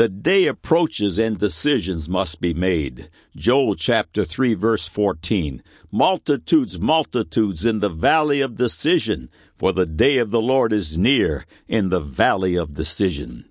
The 0.00 0.08
day 0.08 0.46
approaches 0.46 1.18
and 1.18 1.36
decisions 1.36 2.08
must 2.08 2.40
be 2.40 2.54
made. 2.54 3.10
Joel 3.36 3.74
chapter 3.74 4.24
3 4.24 4.54
verse 4.54 4.88
14. 4.88 5.62
Multitudes, 5.92 6.80
multitudes 6.80 7.66
in 7.66 7.80
the 7.80 7.90
valley 7.90 8.40
of 8.40 8.56
decision, 8.56 9.28
for 9.58 9.74
the 9.74 9.84
day 9.84 10.16
of 10.16 10.30
the 10.30 10.40
Lord 10.40 10.72
is 10.72 10.96
near 10.96 11.44
in 11.68 11.90
the 11.90 12.00
valley 12.00 12.56
of 12.56 12.72
decision. 12.72 13.44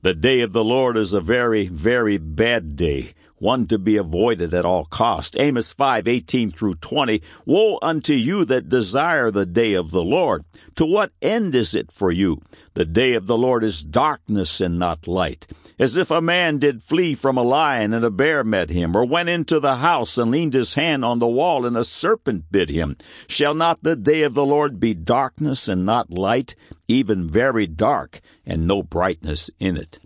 The 0.00 0.14
day 0.14 0.40
of 0.40 0.54
the 0.54 0.64
Lord 0.64 0.96
is 0.96 1.12
a 1.12 1.20
very, 1.20 1.66
very 1.66 2.16
bad 2.16 2.74
day, 2.74 3.12
one 3.42 3.66
to 3.66 3.76
be 3.76 3.96
avoided 3.96 4.54
at 4.54 4.64
all 4.64 4.84
cost. 4.84 5.36
Amos 5.36 5.72
5, 5.72 6.06
18 6.06 6.52
through 6.52 6.74
20. 6.74 7.20
Woe 7.44 7.76
unto 7.82 8.12
you 8.12 8.44
that 8.44 8.68
desire 8.68 9.32
the 9.32 9.44
day 9.44 9.74
of 9.74 9.90
the 9.90 10.04
Lord. 10.04 10.44
To 10.76 10.86
what 10.86 11.10
end 11.20 11.56
is 11.56 11.74
it 11.74 11.90
for 11.90 12.12
you? 12.12 12.40
The 12.74 12.84
day 12.84 13.14
of 13.14 13.26
the 13.26 13.36
Lord 13.36 13.64
is 13.64 13.82
darkness 13.82 14.60
and 14.60 14.78
not 14.78 15.08
light. 15.08 15.48
As 15.76 15.96
if 15.96 16.10
a 16.10 16.20
man 16.20 16.58
did 16.58 16.84
flee 16.84 17.16
from 17.16 17.36
a 17.36 17.42
lion 17.42 17.92
and 17.92 18.04
a 18.04 18.10
bear 18.10 18.44
met 18.44 18.70
him, 18.70 18.96
or 18.96 19.04
went 19.04 19.28
into 19.28 19.58
the 19.58 19.76
house 19.76 20.16
and 20.16 20.30
leaned 20.30 20.54
his 20.54 20.74
hand 20.74 21.04
on 21.04 21.18
the 21.18 21.26
wall 21.26 21.66
and 21.66 21.76
a 21.76 21.82
serpent 21.82 22.44
bit 22.52 22.68
him. 22.68 22.96
Shall 23.26 23.54
not 23.54 23.82
the 23.82 23.96
day 23.96 24.22
of 24.22 24.34
the 24.34 24.46
Lord 24.46 24.78
be 24.78 24.94
darkness 24.94 25.66
and 25.66 25.84
not 25.84 26.12
light, 26.12 26.54
even 26.86 27.28
very 27.28 27.66
dark, 27.66 28.20
and 28.46 28.68
no 28.68 28.84
brightness 28.84 29.50
in 29.58 29.76
it? 29.76 29.98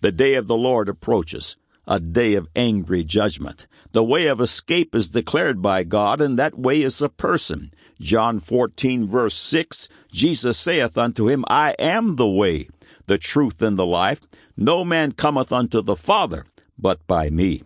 The 0.00 0.10
day 0.10 0.34
of 0.34 0.48
the 0.48 0.56
Lord 0.56 0.88
approaches, 0.88 1.54
a 1.92 2.00
day 2.00 2.32
of 2.32 2.48
angry 2.56 3.04
judgment. 3.04 3.66
The 3.92 4.02
way 4.02 4.26
of 4.26 4.40
escape 4.40 4.94
is 4.94 5.10
declared 5.10 5.60
by 5.60 5.84
God, 5.84 6.22
and 6.22 6.38
that 6.38 6.58
way 6.58 6.80
is 6.80 7.02
a 7.02 7.10
person. 7.10 7.70
John 8.00 8.40
14, 8.40 9.06
verse 9.06 9.34
6 9.34 9.90
Jesus 10.10 10.58
saith 10.58 10.96
unto 10.96 11.28
him, 11.28 11.44
I 11.48 11.74
am 11.78 12.16
the 12.16 12.26
way, 12.26 12.70
the 13.06 13.18
truth, 13.18 13.60
and 13.60 13.76
the 13.76 13.84
life. 13.84 14.22
No 14.56 14.86
man 14.86 15.12
cometh 15.12 15.52
unto 15.52 15.82
the 15.82 15.94
Father 15.94 16.46
but 16.78 17.06
by 17.06 17.28
me. 17.28 17.62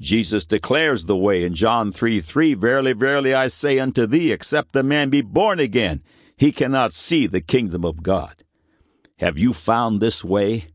Jesus 0.00 0.46
declares 0.46 1.04
the 1.04 1.16
way 1.16 1.44
in 1.44 1.54
John 1.54 1.92
3 1.92 2.22
3 2.22 2.54
Verily, 2.54 2.94
verily, 2.94 3.34
I 3.34 3.48
say 3.48 3.78
unto 3.78 4.06
thee, 4.06 4.32
except 4.32 4.72
the 4.72 4.82
man 4.82 5.10
be 5.10 5.20
born 5.20 5.60
again, 5.60 6.02
he 6.38 6.50
cannot 6.50 6.94
see 6.94 7.26
the 7.26 7.42
kingdom 7.42 7.84
of 7.84 8.02
God. 8.02 8.42
Have 9.18 9.36
you 9.36 9.52
found 9.52 10.00
this 10.00 10.24
way? 10.24 10.68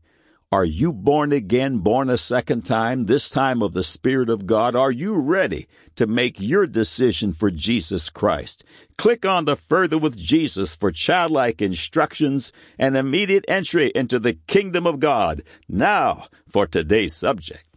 Are 0.52 0.64
you 0.64 0.92
born 0.92 1.30
again, 1.30 1.78
born 1.78 2.10
a 2.10 2.18
second 2.18 2.62
time, 2.62 3.06
this 3.06 3.30
time 3.30 3.62
of 3.62 3.72
the 3.72 3.84
Spirit 3.84 4.28
of 4.28 4.48
God? 4.48 4.74
Are 4.74 4.90
you 4.90 5.14
ready 5.14 5.68
to 5.94 6.08
make 6.08 6.40
your 6.40 6.66
decision 6.66 7.32
for 7.32 7.52
Jesus 7.52 8.10
Christ? 8.10 8.64
Click 8.98 9.24
on 9.24 9.44
the 9.44 9.54
Further 9.54 9.96
with 9.96 10.18
Jesus 10.18 10.74
for 10.74 10.90
childlike 10.90 11.62
instructions 11.62 12.52
and 12.80 12.96
immediate 12.96 13.44
entry 13.46 13.92
into 13.94 14.18
the 14.18 14.38
kingdom 14.48 14.88
of 14.88 14.98
God. 14.98 15.44
Now 15.68 16.26
for 16.48 16.66
today's 16.66 17.14
subject. 17.14 17.69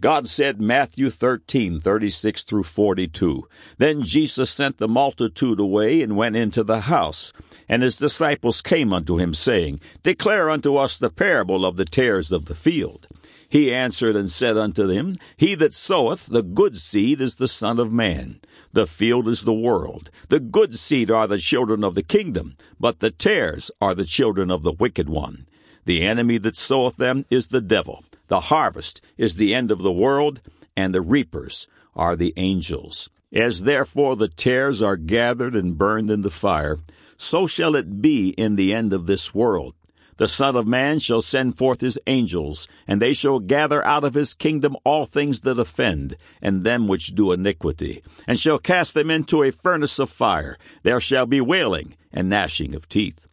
God 0.00 0.28
said, 0.28 0.60
Matthew 0.60 1.10
13, 1.10 1.80
36 1.80 2.44
through 2.44 2.62
42. 2.62 3.48
Then 3.78 4.02
Jesus 4.02 4.48
sent 4.48 4.78
the 4.78 4.86
multitude 4.86 5.58
away 5.58 6.02
and 6.02 6.16
went 6.16 6.36
into 6.36 6.62
the 6.62 6.82
house. 6.82 7.32
And 7.68 7.82
his 7.82 7.96
disciples 7.96 8.62
came 8.62 8.92
unto 8.92 9.18
him, 9.18 9.34
saying, 9.34 9.80
Declare 10.02 10.50
unto 10.50 10.76
us 10.76 10.98
the 10.98 11.10
parable 11.10 11.66
of 11.66 11.76
the 11.76 11.84
tares 11.84 12.30
of 12.30 12.44
the 12.44 12.54
field. 12.54 13.08
He 13.50 13.74
answered 13.74 14.14
and 14.14 14.30
said 14.30 14.56
unto 14.56 14.86
them, 14.86 15.16
He 15.36 15.54
that 15.56 15.74
soweth 15.74 16.26
the 16.26 16.42
good 16.42 16.76
seed 16.76 17.20
is 17.20 17.36
the 17.36 17.48
Son 17.48 17.80
of 17.80 17.92
Man. 17.92 18.40
The 18.72 18.86
field 18.86 19.26
is 19.26 19.44
the 19.44 19.54
world. 19.54 20.10
The 20.28 20.40
good 20.40 20.74
seed 20.74 21.10
are 21.10 21.26
the 21.26 21.38
children 21.38 21.82
of 21.82 21.94
the 21.94 22.02
kingdom, 22.02 22.56
but 22.78 23.00
the 23.00 23.10
tares 23.10 23.70
are 23.80 23.94
the 23.94 24.04
children 24.04 24.50
of 24.50 24.62
the 24.62 24.72
wicked 24.72 25.08
one. 25.08 25.46
The 25.86 26.02
enemy 26.02 26.36
that 26.38 26.54
soweth 26.54 26.98
them 26.98 27.24
is 27.30 27.48
the 27.48 27.62
devil. 27.62 28.04
The 28.28 28.40
harvest 28.40 29.00
is 29.16 29.36
the 29.36 29.54
end 29.54 29.70
of 29.70 29.78
the 29.78 29.92
world, 29.92 30.40
and 30.76 30.94
the 30.94 31.00
reapers 31.00 31.66
are 31.96 32.14
the 32.14 32.32
angels. 32.36 33.10
As 33.32 33.62
therefore 33.62 34.16
the 34.16 34.28
tares 34.28 34.80
are 34.80 34.96
gathered 34.96 35.54
and 35.54 35.76
burned 35.76 36.10
in 36.10 36.22
the 36.22 36.30
fire, 36.30 36.78
so 37.16 37.46
shall 37.46 37.74
it 37.74 38.00
be 38.00 38.30
in 38.30 38.56
the 38.56 38.72
end 38.72 38.92
of 38.92 39.06
this 39.06 39.34
world. 39.34 39.74
The 40.18 40.28
Son 40.28 40.56
of 40.56 40.66
Man 40.66 40.98
shall 40.98 41.22
send 41.22 41.56
forth 41.56 41.80
his 41.80 41.98
angels, 42.06 42.66
and 42.88 43.00
they 43.00 43.12
shall 43.12 43.38
gather 43.38 43.84
out 43.86 44.02
of 44.02 44.14
his 44.14 44.34
kingdom 44.34 44.76
all 44.84 45.04
things 45.04 45.42
that 45.42 45.60
offend, 45.60 46.16
and 46.42 46.64
them 46.64 46.88
which 46.88 47.14
do 47.14 47.30
iniquity, 47.30 48.02
and 48.26 48.38
shall 48.38 48.58
cast 48.58 48.94
them 48.94 49.10
into 49.10 49.42
a 49.42 49.52
furnace 49.52 49.98
of 50.00 50.10
fire. 50.10 50.58
There 50.82 51.00
shall 51.00 51.26
be 51.26 51.40
wailing 51.40 51.96
and 52.12 52.28
gnashing 52.28 52.74
of 52.74 52.88
teeth. 52.88 53.26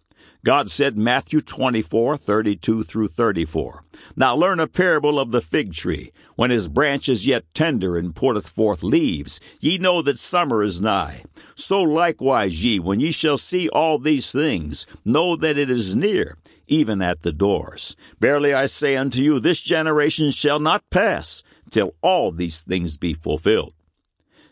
God 0.45 0.69
said 0.69 0.95
Matthew 0.95 1.41
24, 1.41 2.17
32 2.17 2.83
through 2.83 3.07
34. 3.07 3.83
Now 4.15 4.35
learn 4.35 4.59
a 4.59 4.67
parable 4.67 5.19
of 5.19 5.31
the 5.31 5.41
fig 5.41 5.73
tree. 5.73 6.11
When 6.35 6.51
his 6.51 6.69
branch 6.69 7.09
is 7.09 7.25
yet 7.25 7.51
tender 7.55 7.97
and 7.97 8.15
putteth 8.15 8.47
forth 8.47 8.83
leaves, 8.83 9.39
ye 9.59 9.79
know 9.79 10.03
that 10.03 10.19
summer 10.19 10.61
is 10.61 10.79
nigh. 10.79 11.23
So 11.55 11.81
likewise 11.81 12.63
ye, 12.63 12.79
when 12.79 12.99
ye 12.99 13.11
shall 13.11 13.37
see 13.37 13.69
all 13.69 13.97
these 13.97 14.31
things, 14.31 14.85
know 15.03 15.35
that 15.35 15.57
it 15.57 15.71
is 15.71 15.95
near, 15.95 16.37
even 16.67 17.01
at 17.01 17.23
the 17.23 17.33
doors. 17.33 17.95
Verily 18.19 18.53
I 18.53 18.67
say 18.67 18.95
unto 18.95 19.23
you, 19.23 19.39
this 19.39 19.63
generation 19.63 20.29
shall 20.29 20.59
not 20.59 20.87
pass 20.91 21.41
till 21.71 21.95
all 22.03 22.31
these 22.31 22.61
things 22.61 22.99
be 22.99 23.15
fulfilled. 23.15 23.73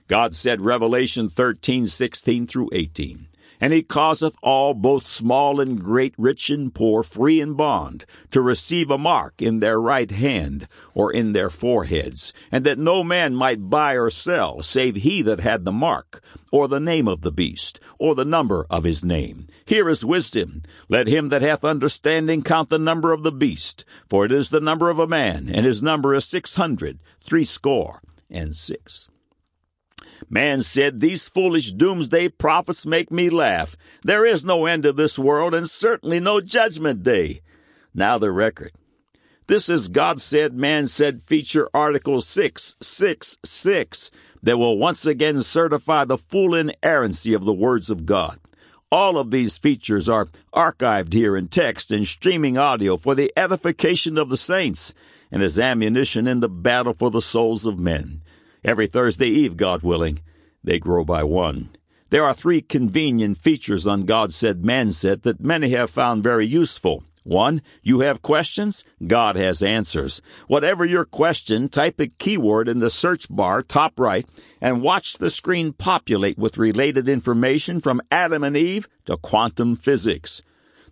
God 0.07 0.33
said 0.33 0.59
Revelation 0.59 1.29
13, 1.29 1.85
16 1.85 2.47
through 2.47 2.69
18. 2.73 3.27
And 3.63 3.72
he 3.72 3.81
causeth 3.81 4.35
all, 4.44 4.74
both 4.74 5.06
small 5.06 5.62
and 5.62 5.81
great, 5.81 6.13
rich 6.18 6.50
and 6.50 6.75
poor, 6.75 7.01
free 7.01 7.40
and 7.40 7.56
bond, 7.56 8.03
to 8.31 8.41
receive 8.41 8.91
a 8.91 8.97
mark 8.97 9.41
in 9.41 9.62
their 9.62 9.79
right 9.79 10.12
hand 10.12 10.68
or 10.94 11.13
in 11.13 11.31
their 11.31 11.50
foreheads, 11.50 12.34
and 12.51 12.66
that 12.66 12.78
no 12.78 13.06
man 13.06 13.34
might 13.35 13.69
buy 13.69 13.94
or 13.94 14.09
sell, 14.09 14.62
save 14.62 14.97
he 14.97 15.22
that 15.22 15.40
had 15.40 15.63
the 15.63 15.72
mark, 15.72 16.22
or 16.51 16.68
the 16.68 16.81
name 16.81 17.07
of 17.07 17.22
the 17.22 17.31
beast, 17.31 17.79
or 17.97 18.16
the 18.16 18.25
number 18.25 18.68
of 18.69 18.84
his 18.84 19.01
name. 19.01 19.47
Here 19.63 19.88
is 19.88 20.03
wisdom. 20.03 20.63
Let 20.90 21.07
him 21.07 21.30
that 21.30 21.41
hath 21.41 21.63
understanding 21.63 22.41
count 22.41 22.69
the 22.69 22.78
number 22.78 23.13
of 23.13 23.24
the 23.24 23.31
beast, 23.31 23.85
for 24.09 24.25
it 24.25 24.34
is 24.34 24.50
the 24.50 24.59
number 24.59 24.90
of 24.90 25.00
a 25.00 25.07
man, 25.07 25.50
and 25.50 25.66
his 25.66 25.81
number 25.81 26.13
is 26.13 26.25
six 26.25 26.57
hundred, 26.57 27.00
threescore 27.22 28.01
and 28.30 28.53
six. 28.53 29.07
Man 30.29 30.62
said, 30.62 31.00
These 31.00 31.28
foolish 31.29 31.72
doomsday 31.72 32.29
prophets 32.29 32.85
make 32.85 33.12
me 33.12 33.29
laugh. 33.29 33.75
There 34.03 34.25
is 34.25 34.44
no 34.44 34.66
end 34.66 34.85
of 34.85 34.96
this 34.96 35.19
world, 35.19 35.53
and 35.53 35.69
certainly 35.69 36.19
no 36.19 36.41
judgment 36.41 37.03
day. 37.03 37.41
Now 37.94 38.18
the 38.18 38.31
record. 38.31 38.72
This 39.47 39.68
is 39.68 39.90
God 39.90 40.22
said, 40.22 40.53
man 40.53 40.88
said 40.88 41.22
feature 41.22 41.69
article 41.74 42.22
666 42.22 44.12
that 44.41 44.57
will 44.57 44.78
once 44.78 45.06
again 45.06 45.41
certify 45.41 46.06
the 46.06 46.18
full 46.18 46.56
inerrancy 46.56 47.34
of 47.34 47.44
the 47.44 47.53
words 47.53 47.90
of 47.90 48.06
God. 48.06 48.40
All 48.91 49.18
of 49.18 49.31
these 49.31 49.57
features 49.57 50.07
are 50.07 50.28
archived 50.53 51.13
here 51.13 51.35
in 51.35 51.50
text 51.50 51.91
and 51.91 52.07
streaming 52.07 52.57
audio 52.57 52.95
for 52.95 53.16
the 53.16 53.34
edification 53.35 54.18
of 54.18 54.30
the 54.30 54.38
saints 54.38 54.94
and 55.31 55.44
as 55.44 55.59
ammunition 55.59 56.25
in 56.28 56.40
the 56.40 56.50
battle 56.50 56.94
for 56.94 57.12
the 57.12 57.22
souls 57.22 57.66
of 57.66 57.80
men. 57.80 58.22
Every 58.63 58.88
Thursday 58.88 59.28
Eve, 59.28 59.57
God 59.57 59.84
willing, 59.84 60.19
they 60.63 60.79
grow 60.79 61.03
by 61.03 61.24
one. 61.24 61.69
There 62.09 62.24
are 62.24 62.34
three 62.34 62.62
convenient 62.62 63.38
features 63.38 63.85
on 63.85 64.06
God 64.06 64.31
Said 64.31 64.63
Man 64.63 64.91
Said 64.91 65.24
that 65.24 65.41
many 65.41 65.72
have 65.72 65.90
found 65.90 66.24
very 66.24 66.46
useful. 66.46 67.03
One, 67.24 67.62
you 67.81 68.01
have 68.01 68.22
questions? 68.22 68.85
God 69.06 69.35
has 69.35 69.63
answers. 69.63 70.22
Whatever 70.47 70.85
your 70.85 71.06
question, 71.06 71.68
type 71.69 72.00
a 72.00 72.07
keyword 72.07 72.69
in 72.69 72.79
the 72.79 72.90
search 72.90 73.28
bar 73.29 73.63
top 73.63 74.00
right 74.00 74.25
and 74.62 74.81
watch 74.81 75.18
the 75.18 75.30
screen 75.30 75.74
populate 75.74 76.38
with 76.38 76.57
related 76.57 77.09
information 77.09 77.81
from 77.81 78.01
Adam 78.12 78.44
and 78.44 78.56
Eve 78.56 78.88
to 79.06 79.18
quantum 79.18 79.75
physics. 79.75 80.41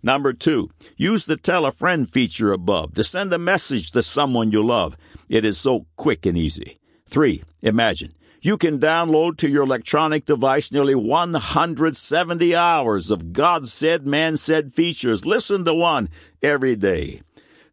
Number 0.02 0.32
two, 0.32 0.68
use 0.96 1.26
the 1.26 1.36
tell 1.36 1.64
a 1.64 1.72
friend 1.72 2.08
feature 2.10 2.52
above 2.52 2.94
to 2.94 3.04
send 3.04 3.32
a 3.32 3.38
message 3.38 3.92
to 3.92 4.02
someone 4.02 4.52
you 4.52 4.66
love. 4.66 4.96
It 5.28 5.44
is 5.44 5.58
so 5.58 5.86
quick 5.96 6.26
and 6.26 6.36
easy. 6.36 6.78
Three, 7.12 7.42
imagine. 7.60 8.12
You 8.40 8.56
can 8.56 8.78
download 8.78 9.36
to 9.36 9.48
your 9.48 9.64
electronic 9.64 10.24
device 10.24 10.72
nearly 10.72 10.94
170 10.94 12.56
hours 12.56 13.10
of 13.10 13.34
God 13.34 13.68
said, 13.68 14.06
man 14.06 14.38
said 14.38 14.72
features. 14.72 15.26
Listen 15.26 15.66
to 15.66 15.74
one 15.74 16.08
every 16.42 16.74
day. 16.74 17.20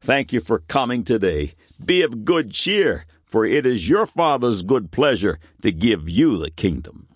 Thank 0.02 0.34
you 0.34 0.42
for 0.42 0.60
coming 0.60 1.06
today. 1.06 1.54
Be 1.84 2.02
of 2.02 2.26
good 2.26 2.52
cheer, 2.52 3.06
for 3.24 3.46
it 3.46 3.66
is 3.66 3.88
your 3.88 4.06
Father's 4.06 4.62
good 4.62 4.92
pleasure 4.92 5.40
to 5.62 5.72
give 5.72 6.10
you 6.10 6.38
the 6.38 6.52
kingdom. 6.52 7.08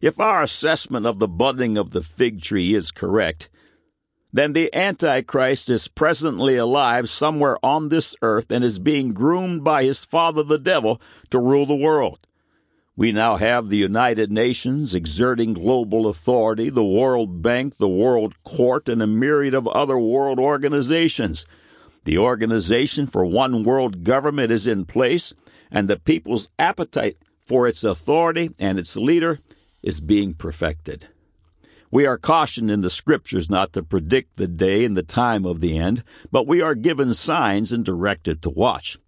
If 0.00 0.18
our 0.18 0.42
assessment 0.42 1.06
of 1.06 1.20
the 1.20 1.28
budding 1.28 1.78
of 1.78 1.92
the 1.92 2.02
fig 2.02 2.42
tree 2.42 2.74
is 2.74 2.90
correct, 2.90 3.48
then 4.36 4.52
the 4.52 4.74
Antichrist 4.74 5.70
is 5.70 5.88
presently 5.88 6.56
alive 6.56 7.08
somewhere 7.08 7.58
on 7.62 7.88
this 7.88 8.16
earth 8.22 8.50
and 8.50 8.64
is 8.64 8.78
being 8.78 9.12
groomed 9.12 9.64
by 9.64 9.84
his 9.84 10.04
father 10.04 10.42
the 10.42 10.58
devil 10.58 11.00
to 11.30 11.38
rule 11.38 11.66
the 11.66 11.74
world. 11.74 12.26
We 12.96 13.12
now 13.12 13.36
have 13.36 13.68
the 13.68 13.76
United 13.76 14.32
Nations 14.32 14.94
exerting 14.94 15.52
global 15.52 16.06
authority, 16.06 16.70
the 16.70 16.84
World 16.84 17.42
Bank, 17.42 17.76
the 17.76 17.88
World 17.88 18.34
Court, 18.42 18.88
and 18.88 19.02
a 19.02 19.06
myriad 19.06 19.52
of 19.52 19.68
other 19.68 19.98
world 19.98 20.38
organizations. 20.38 21.44
The 22.04 22.18
organization 22.18 23.06
for 23.06 23.26
one 23.26 23.64
world 23.64 24.02
government 24.02 24.50
is 24.50 24.66
in 24.66 24.86
place, 24.86 25.34
and 25.70 25.88
the 25.88 25.98
people's 25.98 26.48
appetite 26.58 27.18
for 27.42 27.68
its 27.68 27.84
authority 27.84 28.50
and 28.58 28.78
its 28.78 28.96
leader 28.96 29.40
is 29.82 30.00
being 30.00 30.32
perfected. 30.32 31.08
We 31.90 32.06
are 32.06 32.18
cautioned 32.18 32.70
in 32.70 32.80
the 32.80 32.90
scriptures 32.90 33.48
not 33.48 33.72
to 33.72 33.82
predict 33.82 34.36
the 34.36 34.48
day 34.48 34.84
and 34.84 34.96
the 34.96 35.02
time 35.02 35.44
of 35.44 35.60
the 35.60 35.78
end, 35.78 36.02
but 36.30 36.46
we 36.46 36.60
are 36.60 36.74
given 36.74 37.14
signs 37.14 37.72
and 37.72 37.84
directed 37.84 38.42
to 38.42 38.50
watch. 38.50 38.98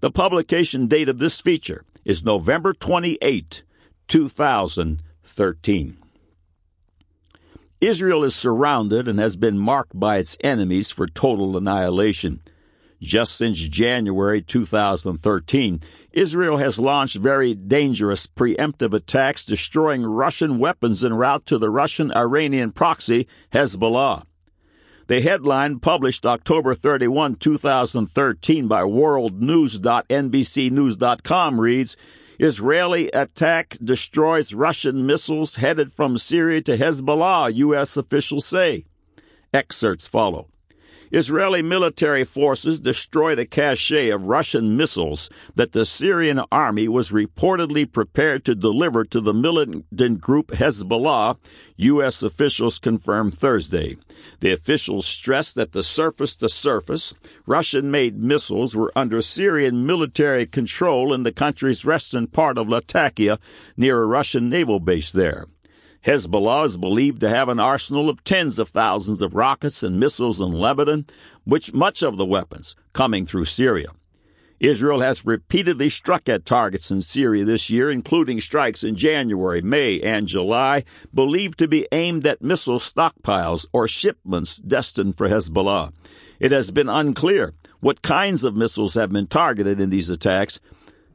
The 0.00 0.10
publication 0.10 0.86
date 0.86 1.08
of 1.08 1.18
this 1.18 1.40
feature 1.40 1.84
is 2.04 2.24
November 2.24 2.72
28, 2.72 3.62
2013. 4.08 5.96
Israel 7.80 8.24
is 8.24 8.34
surrounded 8.34 9.06
and 9.06 9.18
has 9.18 9.36
been 9.36 9.58
marked 9.58 9.98
by 9.98 10.16
its 10.16 10.36
enemies 10.42 10.90
for 10.90 11.06
total 11.06 11.56
annihilation. 11.56 12.40
Just 13.00 13.36
since 13.36 13.58
January 13.58 14.40
2013, 14.40 15.80
Israel 16.16 16.56
has 16.56 16.80
launched 16.80 17.16
very 17.16 17.54
dangerous 17.54 18.26
preemptive 18.26 18.94
attacks 18.94 19.44
destroying 19.44 20.02
Russian 20.02 20.58
weapons 20.58 21.04
en 21.04 21.12
route 21.12 21.44
to 21.44 21.58
the 21.58 21.68
Russian 21.68 22.10
Iranian 22.10 22.72
proxy 22.72 23.28
Hezbollah. 23.52 24.24
The 25.08 25.20
headline 25.20 25.78
published 25.78 26.24
October 26.24 26.74
31, 26.74 27.34
2013 27.34 28.66
by 28.66 28.80
worldnews.nbcnews.com 28.80 31.60
reads, 31.60 31.96
Israeli 32.38 33.10
attack 33.10 33.76
destroys 33.84 34.54
Russian 34.54 35.04
missiles 35.04 35.56
headed 35.56 35.92
from 35.92 36.16
Syria 36.16 36.62
to 36.62 36.78
Hezbollah, 36.78 37.54
U.S. 37.56 37.98
officials 37.98 38.46
say. 38.46 38.86
Excerpts 39.52 40.06
follow. 40.06 40.48
Israeli 41.10 41.62
military 41.62 42.24
forces 42.24 42.80
destroyed 42.80 43.38
a 43.38 43.46
cache 43.46 43.92
of 43.92 44.26
Russian 44.26 44.76
missiles 44.76 45.30
that 45.54 45.72
the 45.72 45.84
Syrian 45.84 46.40
army 46.50 46.88
was 46.88 47.12
reportedly 47.12 47.90
prepared 47.90 48.44
to 48.44 48.54
deliver 48.54 49.04
to 49.04 49.20
the 49.20 49.34
militant 49.34 50.20
group 50.20 50.48
Hezbollah, 50.48 51.36
U.S. 51.76 52.22
officials 52.22 52.78
confirmed 52.78 53.34
Thursday. 53.34 53.96
The 54.40 54.52
officials 54.52 55.06
stressed 55.06 55.54
that 55.54 55.72
the 55.72 55.82
surface 55.82 56.36
to 56.36 56.48
surface 56.48 57.14
Russian 57.46 57.90
made 57.90 58.16
missiles 58.16 58.74
were 58.74 58.92
under 58.96 59.22
Syrian 59.22 59.86
military 59.86 60.46
control 60.46 61.12
in 61.12 61.22
the 61.22 61.32
country's 61.32 61.84
western 61.84 62.26
part 62.26 62.58
of 62.58 62.68
Latakia 62.68 63.38
near 63.76 64.02
a 64.02 64.06
Russian 64.06 64.48
naval 64.48 64.80
base 64.80 65.10
there. 65.10 65.46
Hezbollah 66.06 66.64
is 66.66 66.76
believed 66.76 67.20
to 67.22 67.28
have 67.28 67.48
an 67.48 67.58
arsenal 67.58 68.08
of 68.08 68.22
tens 68.22 68.60
of 68.60 68.68
thousands 68.68 69.22
of 69.22 69.34
rockets 69.34 69.82
and 69.82 69.98
missiles 69.98 70.40
in 70.40 70.52
Lebanon, 70.52 71.04
which 71.42 71.74
much 71.74 72.00
of 72.00 72.16
the 72.16 72.24
weapons 72.24 72.76
coming 72.92 73.26
through 73.26 73.46
Syria. 73.46 73.88
Israel 74.60 75.00
has 75.00 75.26
repeatedly 75.26 75.88
struck 75.88 76.28
at 76.28 76.46
targets 76.46 76.92
in 76.92 77.00
Syria 77.00 77.44
this 77.44 77.70
year, 77.70 77.90
including 77.90 78.40
strikes 78.40 78.84
in 78.84 78.94
January, 78.94 79.60
May, 79.62 80.00
and 80.00 80.28
July, 80.28 80.84
believed 81.12 81.58
to 81.58 81.66
be 81.66 81.88
aimed 81.90 82.24
at 82.24 82.40
missile 82.40 82.78
stockpiles 82.78 83.66
or 83.72 83.88
shipments 83.88 84.58
destined 84.58 85.18
for 85.18 85.28
Hezbollah. 85.28 85.92
It 86.38 86.52
has 86.52 86.70
been 86.70 86.88
unclear 86.88 87.52
what 87.80 88.02
kinds 88.02 88.44
of 88.44 88.54
missiles 88.54 88.94
have 88.94 89.10
been 89.10 89.26
targeted 89.26 89.80
in 89.80 89.90
these 89.90 90.08
attacks. 90.08 90.60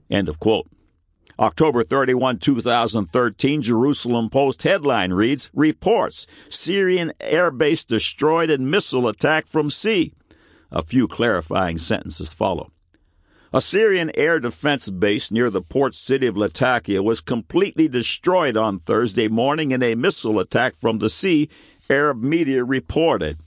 End 0.10 0.28
of 0.28 0.42
quote. 0.42 0.68
October 1.42 1.82
31, 1.82 2.38
2013, 2.38 3.64
Jerusalem 3.64 4.30
Post 4.30 4.62
headline 4.62 5.12
reads 5.12 5.50
Reports 5.56 6.28
Syrian 6.50 7.12
airbase 7.20 7.84
destroyed 7.84 8.52
in 8.52 8.70
missile 8.70 9.08
attack 9.08 9.48
from 9.48 9.72
sea. 9.72 10.14
A 10.72 10.84
few 10.84 11.08
clarifying 11.08 11.80
sentences 11.80 12.32
follow. 12.32 12.72
A 13.52 13.60
Syrian 13.60 14.12
air 14.14 14.40
defense 14.40 14.88
base 14.92 15.32
near 15.32 15.50
the 15.50 15.64
port 15.64 15.96
city 15.96 16.28
of 16.28 16.38
Latakia 16.38 17.02
was 17.02 17.22
completely 17.22 17.88
destroyed 17.88 18.56
on 18.56 18.78
Thursday 18.78 19.28
morning 19.28 19.72
in 19.72 19.82
a 19.82 19.96
missile 19.96 20.38
attack 20.38 20.76
from 20.76 21.00
the 21.00 21.10
sea, 21.10 21.50
Arab 21.90 22.22
media 22.22 22.64
reported. 22.64 23.40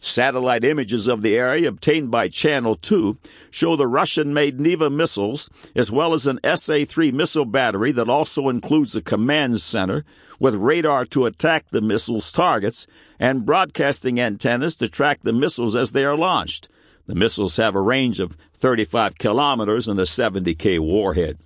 Satellite 0.00 0.64
images 0.64 1.08
of 1.08 1.22
the 1.22 1.36
area 1.36 1.68
obtained 1.68 2.10
by 2.10 2.28
Channel 2.28 2.76
2 2.76 3.18
show 3.50 3.76
the 3.76 3.86
Russian 3.86 4.34
made 4.34 4.60
Neva 4.60 4.90
missiles, 4.90 5.50
as 5.74 5.90
well 5.90 6.12
as 6.12 6.26
an 6.26 6.38
SA 6.56 6.84
3 6.86 7.12
missile 7.12 7.44
battery 7.44 7.92
that 7.92 8.08
also 8.08 8.48
includes 8.48 8.94
a 8.94 9.02
command 9.02 9.60
center 9.60 10.04
with 10.38 10.54
radar 10.54 11.04
to 11.06 11.26
attack 11.26 11.68
the 11.68 11.80
missiles' 11.80 12.32
targets 12.32 12.86
and 13.18 13.46
broadcasting 13.46 14.20
antennas 14.20 14.76
to 14.76 14.88
track 14.88 15.20
the 15.22 15.32
missiles 15.32 15.74
as 15.74 15.92
they 15.92 16.04
are 16.04 16.16
launched. 16.16 16.68
The 17.06 17.14
missiles 17.14 17.56
have 17.56 17.74
a 17.74 17.80
range 17.80 18.20
of 18.20 18.36
35 18.54 19.16
kilometers 19.18 19.88
and 19.88 19.98
a 20.00 20.04
70K 20.04 20.80
warhead. 20.80 21.38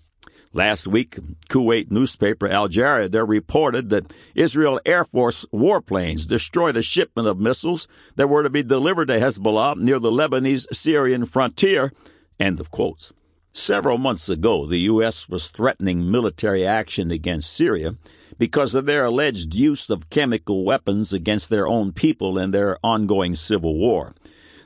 Last 0.52 0.88
week, 0.88 1.17
Kuwait 1.49 1.93
newspaper 1.93 2.49
Al 2.49 2.69
Jarida 2.69 3.26
reported 3.26 3.88
that 3.91 4.12
Israel 4.35 4.81
Air 4.85 5.05
Force 5.05 5.47
warplanes 5.52 6.26
destroyed 6.26 6.76
a 6.76 6.82
shipment 6.82 7.29
of 7.29 7.38
missiles 7.38 7.87
that 8.17 8.29
were 8.29 8.43
to 8.43 8.50
be 8.50 8.64
delivered 8.64 9.06
to 9.08 9.20
Hezbollah 9.20 9.76
near 9.76 10.00
the 10.00 10.11
Lebanese 10.11 10.67
Syrian 10.73 11.25
frontier. 11.25 11.93
End 12.41 12.58
of 12.58 12.73
quotes. 12.73 13.12
Several 13.52 13.97
months 13.97 14.29
ago, 14.29 14.67
the 14.67 14.81
U.S. 14.91 15.29
was 15.29 15.50
threatening 15.50 16.11
military 16.11 16.67
action 16.67 17.12
against 17.12 17.55
Syria 17.55 17.94
because 18.37 18.75
of 18.75 18.87
their 18.87 19.05
alleged 19.05 19.55
use 19.55 19.88
of 19.88 20.11
chemical 20.11 20.64
weapons 20.64 21.12
against 21.12 21.50
their 21.50 21.69
own 21.69 21.93
people 21.93 22.37
in 22.38 22.50
their 22.50 22.76
ongoing 22.82 23.37
civil 23.37 23.76
war. 23.76 24.17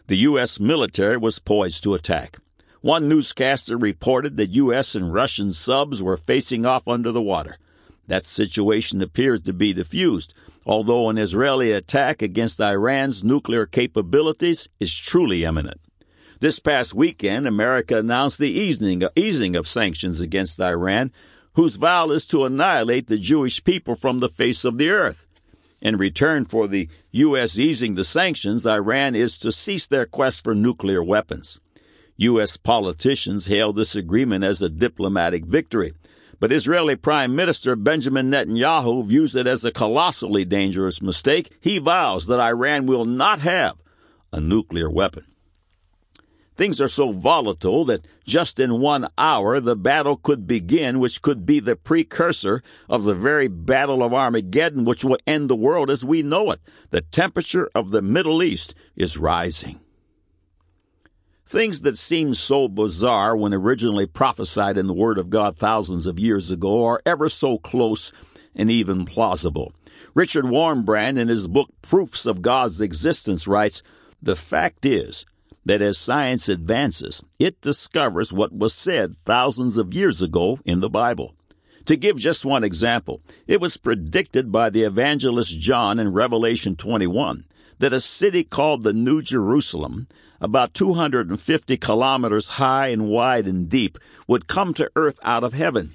The 0.07 0.17
U.S. 0.17 0.59
military 0.59 1.19
was 1.19 1.39
poised 1.39 1.83
to 1.83 1.93
attack. 1.93 2.39
One 2.85 3.09
newscaster 3.09 3.79
reported 3.79 4.37
that 4.37 4.51
U.S. 4.51 4.95
and 4.95 5.11
Russian 5.11 5.53
subs 5.53 6.03
were 6.03 6.19
facing 6.19 6.67
off 6.67 6.87
under 6.87 7.13
the 7.13 7.23
water. 7.23 7.57
That 8.09 8.27
situation 8.27 9.01
appears 9.01 9.41
to 9.45 9.55
be 9.55 9.73
diffused, 9.73 10.35
although 10.67 11.09
an 11.09 11.17
Israeli 11.17 11.73
attack 11.73 12.21
against 12.21 12.61
Iran's 12.61 13.25
nuclear 13.25 13.65
capabilities 13.65 14.69
is 14.81 14.95
truly 14.95 15.45
imminent. 15.45 15.81
This 16.41 16.59
past 16.59 16.93
weekend, 16.93 17.47
America 17.47 18.01
announced 18.01 18.39
the 18.39 18.51
easing, 18.51 19.57
of 19.57 19.67
sanctions 19.67 20.21
against 20.21 20.61
Iran, 20.61 21.11
whose 21.55 21.77
vow 21.77 22.11
is 22.11 22.27
to 22.27 22.45
annihilate 22.45 23.07
the 23.07 23.17
Jewish 23.17 23.65
people 23.65 23.95
from 23.95 24.19
the 24.19 24.29
face 24.29 24.63
of 24.63 24.77
the 24.77 24.91
earth. 24.91 25.25
In 25.81 25.97
return 25.97 26.45
for 26.45 26.69
the 26.69 26.91
U.S. 27.13 27.59
easing 27.59 27.95
the 27.95 28.05
sanctions, 28.05 28.67
Iran 28.67 29.15
is 29.15 29.39
to 29.39 29.53
cease 29.53 29.87
their 29.87 30.05
quest 30.05 30.45
for 30.45 30.55
nuclear 30.55 31.03
weapons. 31.03 31.61
U.S. 32.17 32.57
politicians 32.57 33.47
hail 33.47 33.73
this 33.73 33.97
agreement 33.97 34.45
as 34.45 34.63
a 34.63 34.69
diplomatic 34.69 35.45
victory, 35.45 35.93
but 36.39 36.53
Israeli 36.53 36.95
Prime 36.95 37.35
Minister 37.35 37.75
Benjamin 37.75 38.31
Netanyahu 38.31 39.05
views 39.05 39.35
it 39.35 39.49
as 39.49 39.65
a 39.65 39.73
colossally 39.73 40.45
dangerous 40.45 41.03
mistake. 41.03 41.57
He 41.61 41.79
vows 41.79 42.27
that 42.29 42.39
Iran 42.39 42.87
will 42.87 43.05
not 43.05 43.41
have 43.41 43.79
a 44.33 44.41
nuclear 44.41 44.89
weapon. 44.89 45.27
Things 46.57 46.81
are 46.81 46.89
so 46.89 47.11
volatile 47.11 47.85
that 47.87 48.07
just 48.25 48.61
in 48.61 48.81
one 48.81 49.09
hour 49.19 49.59
the 49.59 49.75
battle 49.75 50.17
could 50.17 50.47
begin, 50.47 51.01
which 51.01 51.21
could 51.21 51.45
be 51.45 51.59
the 51.59 51.75
precursor 51.75 52.63
of 52.89 53.03
the 53.03 53.17
very 53.17 53.49
battle 53.49 54.05
of 54.05 54.15
Armageddon, 54.15 54.85
which 54.85 55.05
will 55.05 55.19
end 55.27 55.51
the 55.51 55.57
world 55.57 55.91
as 55.91 56.05
we 56.05 56.23
know 56.23 56.53
it. 56.53 56.61
The 56.91 57.01
temperature 57.01 57.69
of 57.75 57.91
the 57.91 58.03
Middle 58.03 58.41
East 58.41 58.77
is 58.95 59.19
rising. 59.19 59.81
Things 61.55 61.83
that 61.83 61.97
seem 61.97 62.35
so 62.35 62.67
bizarre 62.67 63.37
when 63.37 63.55
originally 63.55 64.07
prophesied 64.07 64.77
in 64.77 64.89
the 64.89 64.93
Word 64.93 65.19
of 65.19 65.31
God 65.31 65.57
thousands 65.57 66.09
of 66.09 66.19
years 66.19 66.51
ago 66.51 66.85
are 66.85 67.01
ever 67.07 67.29
so 67.29 67.59
close 67.59 68.13
and 68.57 68.73
even 68.73 69.05
plausible. 69.05 69.73
Richard 70.15 70.47
Wurmbrand, 70.47 71.17
in 71.17 71.29
his 71.29 71.47
book 71.47 71.69
Proofs 71.81 72.27
of 72.27 72.43
God's 72.43 72.81
Existence, 72.81 73.47
writes 73.47 73.85
The 74.21 74.35
fact 74.35 74.85
is 74.85 75.27
that 75.65 75.81
as 75.81 75.97
science 75.97 76.49
advances, 76.49 77.23
it 77.39 77.61
discovers 77.61 78.33
what 78.33 78.53
was 78.53 78.75
said 78.75 79.15
thousands 79.19 79.79
of 79.79 79.95
years 79.95 80.23
ago 80.23 80.59
in 80.65 80.81
the 80.81 80.91
Bible. 80.91 81.37
To 81.85 81.95
give 81.95 82.17
just 82.17 82.45
one 82.45 82.65
example, 82.65 83.21
it 83.47 83.61
was 83.61 83.77
predicted 83.77 84.51
by 84.51 84.71
the 84.71 84.83
evangelist 84.83 85.57
John 85.61 86.01
in 86.01 86.13
Revelation 86.13 86.75
21 86.75 87.45
that 87.79 87.93
a 87.93 88.01
city 88.01 88.43
called 88.43 88.83
the 88.83 88.93
New 88.93 89.23
Jerusalem 89.23 90.09
about 90.41 90.75
250 90.75 91.77
kilometers 91.77 92.51
high 92.51 92.89
and 92.89 93.09
wide 93.09 93.47
and 93.47 93.69
deep, 93.69 93.99
would 94.27 94.47
come 94.47 94.75
to 94.75 94.91
Earth 94.97 95.19
out 95.23 95.45
of 95.45 95.55
heaven. 95.55 95.93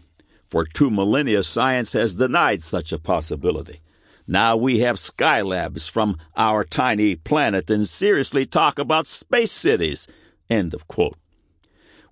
For 0.49 0.65
two 0.65 0.89
millennia, 0.89 1.43
science 1.43 1.93
has 1.93 2.15
denied 2.15 2.61
such 2.61 2.91
a 2.91 2.99
possibility. 2.99 3.81
Now 4.27 4.57
we 4.57 4.79
have 4.79 4.97
skylabs 4.97 5.89
from 5.89 6.17
our 6.37 6.63
tiny 6.63 7.15
planet 7.15 7.69
and 7.69 7.87
seriously 7.87 8.45
talk 8.45 8.77
about 8.77 9.05
space 9.05 9.51
cities. 9.51 10.07
End 10.49 10.73
of 10.73 10.87
quote. 10.87 11.17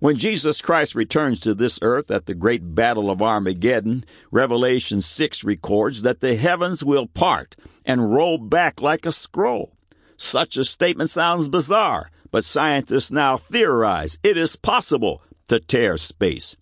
When 0.00 0.16
Jesus 0.16 0.62
Christ 0.62 0.94
returns 0.94 1.40
to 1.40 1.54
this 1.54 1.80
earth 1.82 2.10
at 2.10 2.26
the 2.26 2.34
great 2.34 2.74
battle 2.74 3.10
of 3.10 3.20
Armageddon, 3.20 4.04
Revelation 4.30 5.00
6 5.00 5.42
records 5.42 6.02
that 6.02 6.20
the 6.20 6.36
heavens 6.36 6.84
will 6.84 7.06
part 7.06 7.56
and 7.84 8.12
roll 8.12 8.38
back 8.38 8.80
like 8.80 9.06
a 9.06 9.12
scroll. 9.12 9.72
Such 10.16 10.56
a 10.56 10.64
statement 10.64 11.10
sounds 11.10 11.48
bizarre, 11.48 12.10
but 12.30 12.44
scientists 12.44 13.10
now 13.10 13.36
theorize 13.36 14.18
it 14.22 14.36
is 14.36 14.56
possible 14.56 15.22
to 15.48 15.60
tear 15.60 15.96
space. 15.96 16.56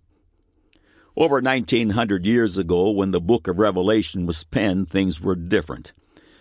Over 1.17 1.41
1900 1.41 2.27
years 2.27 2.59
ago, 2.59 2.91
when 2.91 3.11
the 3.11 3.21
book 3.21 3.49
of 3.49 3.59
Revelation 3.59 4.27
was 4.27 4.45
penned, 4.45 4.89
things 4.89 5.21
were 5.21 5.35
different. 5.35 5.95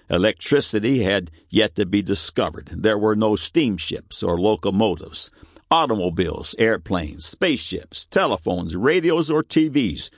Electricity 0.10 1.04
had 1.04 1.32
yet 1.50 1.76
to 1.76 1.86
be 1.86 2.02
discovered. 2.02 2.68
There 2.68 2.98
were 2.98 3.16
no 3.16 3.36
steamships 3.36 4.22
or 4.22 4.40
locomotives 4.40 5.32
automobiles, 5.72 6.56
airplanes, 6.60 7.26
spaceships, 7.26 8.06
telephones, 8.06 8.76
radios, 8.76 9.32
or 9.32 9.44
TVs. 9.44 10.10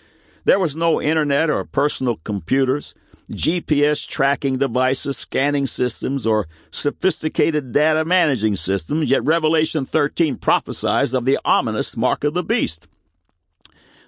There 0.44 0.60
was 0.60 0.76
no 0.76 1.02
internet 1.02 1.50
or 1.50 1.64
personal 1.66 2.18
computers, 2.24 2.94
GPS 3.32 4.08
tracking 4.08 4.58
devices, 4.58 5.18
scanning 5.18 5.68
systems, 5.68 6.26
or 6.26 6.48
sophisticated 6.72 7.72
data 7.72 8.06
managing 8.06 8.56
systems, 8.56 9.10
yet 9.10 9.24
Revelation 9.24 9.86
13 9.86 10.38
prophesies 10.38 11.14
of 11.14 11.26
the 11.26 11.40
ominous 11.44 11.98
mark 11.98 12.24
of 12.24 12.34
the 12.34 12.44
beast. 12.44 12.88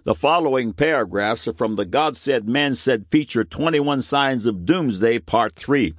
The 0.05 0.15
following 0.15 0.71
paragraphs 0.71 1.47
are 1.47 1.53
from 1.53 1.75
the 1.75 1.85
God 1.85 2.15
Said, 2.15 2.47
Man 2.47 2.73
Said 2.75 3.07
feature 3.09 3.43
21 3.43 4.01
Signs 4.01 4.45
of 4.45 4.65
Doomsday, 4.65 5.19
Part 5.19 5.55
3. 5.55 5.93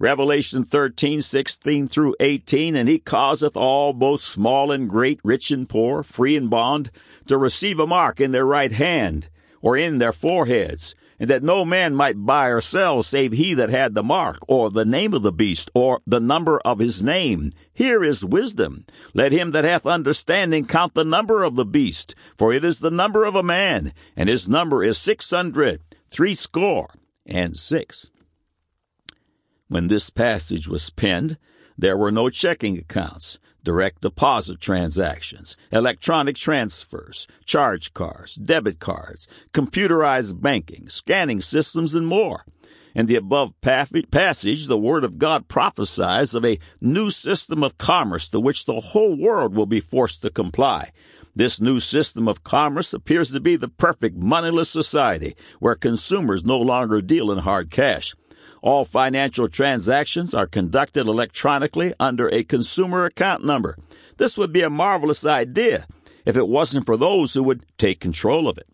Revelation 0.00 0.64
13, 0.64 1.22
16 1.22 1.88
through 1.88 2.14
18, 2.20 2.76
and 2.76 2.88
he 2.88 2.98
causeth 2.98 3.56
all, 3.56 3.92
both 3.92 4.20
small 4.20 4.70
and 4.70 4.88
great, 4.88 5.20
rich 5.24 5.50
and 5.50 5.68
poor, 5.68 6.02
free 6.02 6.36
and 6.36 6.50
bond, 6.50 6.90
to 7.26 7.38
receive 7.38 7.78
a 7.78 7.86
mark 7.86 8.20
in 8.20 8.32
their 8.32 8.46
right 8.46 8.72
hand, 8.72 9.28
or 9.60 9.76
in 9.76 9.98
their 9.98 10.12
foreheads, 10.12 10.94
and 11.18 11.28
that 11.30 11.42
no 11.42 11.64
man 11.64 11.94
might 11.94 12.24
buy 12.24 12.46
or 12.46 12.60
sell 12.60 13.02
save 13.02 13.32
he 13.32 13.54
that 13.54 13.70
had 13.70 13.94
the 13.94 14.02
mark, 14.02 14.38
or 14.46 14.70
the 14.70 14.84
name 14.84 15.14
of 15.14 15.22
the 15.22 15.32
beast, 15.32 15.70
or 15.74 16.00
the 16.06 16.20
number 16.20 16.60
of 16.64 16.78
his 16.78 17.02
name. 17.02 17.52
Here 17.72 18.04
is 18.04 18.24
wisdom. 18.24 18.86
Let 19.14 19.32
him 19.32 19.50
that 19.52 19.64
hath 19.64 19.86
understanding 19.86 20.66
count 20.66 20.94
the 20.94 21.04
number 21.04 21.42
of 21.42 21.56
the 21.56 21.66
beast, 21.66 22.14
for 22.36 22.52
it 22.52 22.64
is 22.64 22.80
the 22.80 22.90
number 22.90 23.24
of 23.24 23.34
a 23.34 23.42
man, 23.42 23.92
and 24.16 24.28
his 24.28 24.48
number 24.48 24.82
is 24.82 24.98
six 24.98 25.30
hundred, 25.30 25.80
threescore, 26.10 26.88
and 27.26 27.56
six. 27.56 28.10
When 29.68 29.88
this 29.88 30.10
passage 30.10 30.66
was 30.66 30.90
penned, 30.90 31.36
there 31.76 31.96
were 31.96 32.10
no 32.10 32.30
checking 32.30 32.78
accounts, 32.78 33.38
direct 33.68 34.00
deposit 34.00 34.58
transactions, 34.62 35.54
electronic 35.70 36.34
transfers, 36.34 37.26
charge 37.44 37.92
cards, 37.92 38.36
debit 38.36 38.78
cards, 38.78 39.28
computerized 39.52 40.40
banking, 40.40 40.88
scanning 40.88 41.38
systems, 41.38 41.94
and 41.94 42.06
more. 42.06 42.46
In 42.94 43.04
the 43.04 43.16
above 43.16 43.52
passage, 43.60 44.68
the 44.68 44.78
Word 44.78 45.04
of 45.04 45.18
God 45.18 45.48
prophesies 45.48 46.34
of 46.34 46.46
a 46.46 46.58
new 46.80 47.10
system 47.10 47.62
of 47.62 47.76
commerce 47.76 48.30
to 48.30 48.40
which 48.40 48.64
the 48.64 48.80
whole 48.80 49.14
world 49.14 49.54
will 49.54 49.66
be 49.66 49.80
forced 49.80 50.22
to 50.22 50.30
comply. 50.30 50.90
This 51.36 51.60
new 51.60 51.78
system 51.78 52.26
of 52.26 52.42
commerce 52.42 52.94
appears 52.94 53.32
to 53.32 53.40
be 53.40 53.56
the 53.56 53.68
perfect 53.68 54.16
moneyless 54.16 54.70
society 54.70 55.34
where 55.58 55.74
consumers 55.74 56.42
no 56.42 56.58
longer 56.58 57.02
deal 57.02 57.30
in 57.30 57.40
hard 57.40 57.70
cash. 57.70 58.14
All 58.62 58.84
financial 58.84 59.48
transactions 59.48 60.34
are 60.34 60.46
conducted 60.46 61.06
electronically 61.06 61.94
under 62.00 62.28
a 62.28 62.44
consumer 62.44 63.04
account 63.04 63.44
number. 63.44 63.76
This 64.16 64.36
would 64.36 64.52
be 64.52 64.62
a 64.62 64.70
marvelous 64.70 65.24
idea 65.24 65.86
if 66.24 66.36
it 66.36 66.48
wasn't 66.48 66.86
for 66.86 66.96
those 66.96 67.34
who 67.34 67.42
would 67.44 67.64
take 67.78 68.00
control 68.00 68.48
of 68.48 68.58
it. 68.58 68.66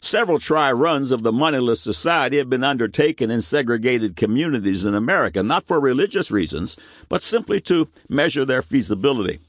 Several 0.00 0.38
try 0.38 0.70
runs 0.70 1.12
of 1.12 1.22
the 1.22 1.32
moneyless 1.32 1.80
society 1.80 2.36
have 2.36 2.50
been 2.50 2.62
undertaken 2.62 3.30
in 3.30 3.40
segregated 3.40 4.16
communities 4.16 4.84
in 4.84 4.94
America, 4.94 5.42
not 5.42 5.66
for 5.66 5.80
religious 5.80 6.30
reasons, 6.30 6.76
but 7.08 7.22
simply 7.22 7.58
to 7.62 7.88
measure 8.08 8.44
their 8.44 8.60
feasibility. 8.60 9.40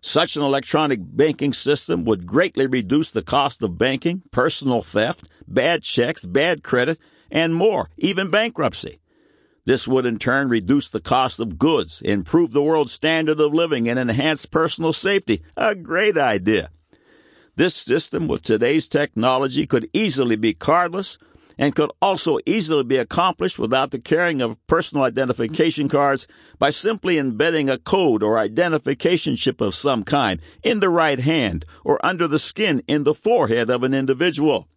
Such 0.00 0.36
an 0.36 0.42
electronic 0.42 1.00
banking 1.02 1.52
system 1.52 2.04
would 2.04 2.26
greatly 2.26 2.66
reduce 2.66 3.10
the 3.10 3.22
cost 3.22 3.62
of 3.62 3.76
banking, 3.76 4.22
personal 4.30 4.82
theft, 4.82 5.24
bad 5.48 5.82
checks, 5.82 6.26
bad 6.26 6.62
credit, 6.62 6.98
and 7.30 7.54
more, 7.54 7.90
even 7.96 8.30
bankruptcy. 8.30 9.00
This 9.66 9.88
would 9.88 10.04
in 10.04 10.18
turn 10.18 10.48
reduce 10.48 10.90
the 10.90 11.00
cost 11.00 11.40
of 11.40 11.58
goods, 11.58 12.02
improve 12.02 12.52
the 12.52 12.62
world's 12.62 12.92
standard 12.92 13.40
of 13.40 13.54
living, 13.54 13.88
and 13.88 13.98
enhance 13.98 14.44
personal 14.44 14.92
safety. 14.92 15.42
A 15.56 15.74
great 15.74 16.18
idea. 16.18 16.70
This 17.56 17.74
system 17.74 18.28
with 18.28 18.42
today's 18.42 18.88
technology 18.88 19.66
could 19.66 19.88
easily 19.92 20.36
be 20.36 20.54
cardless 20.54 21.18
and 21.56 21.74
could 21.74 21.90
also 22.02 22.38
easily 22.46 22.82
be 22.82 22.96
accomplished 22.96 23.58
without 23.58 23.90
the 23.90 23.98
carrying 23.98 24.42
of 24.42 24.64
personal 24.66 25.04
identification 25.04 25.88
cards 25.88 26.26
by 26.58 26.70
simply 26.70 27.18
embedding 27.18 27.70
a 27.70 27.78
code 27.78 28.22
or 28.22 28.38
identification 28.38 29.36
chip 29.36 29.60
of 29.60 29.74
some 29.74 30.02
kind 30.02 30.40
in 30.62 30.80
the 30.80 30.88
right 30.88 31.20
hand 31.20 31.64
or 31.84 32.04
under 32.04 32.26
the 32.26 32.38
skin 32.38 32.82
in 32.88 33.04
the 33.04 33.14
forehead 33.14 33.70
of 33.70 33.82
an 33.82 33.94
individual. 33.94 34.68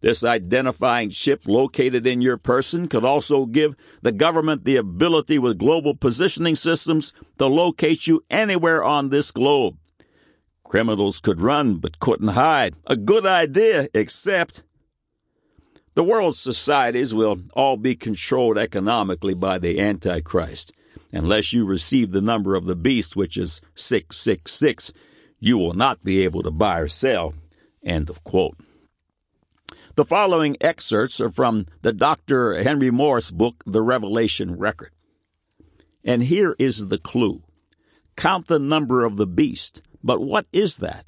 This 0.00 0.24
identifying 0.24 1.10
chip 1.10 1.46
located 1.46 2.06
in 2.06 2.22
your 2.22 2.38
person 2.38 2.88
could 2.88 3.04
also 3.04 3.44
give 3.44 3.76
the 4.00 4.12
government 4.12 4.64
the 4.64 4.76
ability 4.76 5.38
with 5.38 5.58
global 5.58 5.94
positioning 5.94 6.56
systems 6.56 7.12
to 7.38 7.46
locate 7.46 8.06
you 8.06 8.24
anywhere 8.30 8.82
on 8.82 9.10
this 9.10 9.30
globe. 9.30 9.76
Criminals 10.64 11.20
could 11.20 11.40
run 11.40 11.76
but 11.76 11.98
couldn't 11.98 12.28
hide. 12.28 12.76
A 12.86 12.96
good 12.96 13.26
idea, 13.26 13.88
except 13.92 14.62
the 15.94 16.04
world's 16.04 16.38
societies 16.38 17.12
will 17.12 17.42
all 17.52 17.76
be 17.76 17.94
controlled 17.94 18.56
economically 18.56 19.34
by 19.34 19.58
the 19.58 19.80
Antichrist. 19.80 20.72
Unless 21.12 21.52
you 21.52 21.66
receive 21.66 22.12
the 22.12 22.22
number 22.22 22.54
of 22.54 22.64
the 22.64 22.76
beast, 22.76 23.16
which 23.16 23.36
is 23.36 23.60
666, 23.74 24.92
you 25.40 25.58
will 25.58 25.74
not 25.74 26.04
be 26.04 26.22
able 26.22 26.42
to 26.44 26.50
buy 26.50 26.78
or 26.78 26.88
sell. 26.88 27.34
End 27.84 28.08
of 28.08 28.22
quote. 28.22 28.56
The 30.00 30.06
following 30.06 30.56
excerpts 30.62 31.20
are 31.20 31.28
from 31.28 31.66
the 31.82 31.92
Dr. 31.92 32.62
Henry 32.62 32.90
Morris 32.90 33.30
book, 33.30 33.62
The 33.66 33.82
Revelation 33.82 34.56
Record. 34.56 34.92
And 36.02 36.22
here 36.22 36.56
is 36.58 36.86
the 36.86 36.96
clue 36.96 37.42
Count 38.16 38.46
the 38.46 38.58
number 38.58 39.04
of 39.04 39.18
the 39.18 39.26
beast. 39.26 39.82
But 40.02 40.22
what 40.22 40.46
is 40.54 40.78
that? 40.78 41.04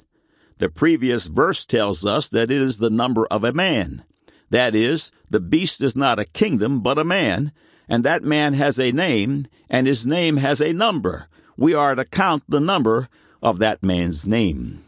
The 0.59 0.69
previous 0.69 1.25
verse 1.25 1.65
tells 1.65 2.05
us 2.05 2.29
that 2.29 2.51
it 2.51 2.61
is 2.61 2.77
the 2.77 2.91
number 2.91 3.25
of 3.31 3.43
a 3.43 3.51
man. 3.51 4.03
That 4.51 4.75
is, 4.75 5.11
the 5.27 5.39
beast 5.41 5.81
is 5.81 5.95
not 5.95 6.19
a 6.19 6.25
kingdom, 6.25 6.81
but 6.81 6.99
a 6.99 7.03
man, 7.03 7.51
and 7.89 8.03
that 8.03 8.23
man 8.23 8.53
has 8.53 8.79
a 8.79 8.91
name, 8.91 9.47
and 9.71 9.87
his 9.87 10.05
name 10.05 10.37
has 10.37 10.61
a 10.61 10.71
number. 10.71 11.29
We 11.57 11.73
are 11.73 11.95
to 11.95 12.05
count 12.05 12.43
the 12.47 12.59
number 12.61 13.09
of 13.41 13.57
that 13.57 13.81
man's 13.81 14.27
name. 14.27 14.85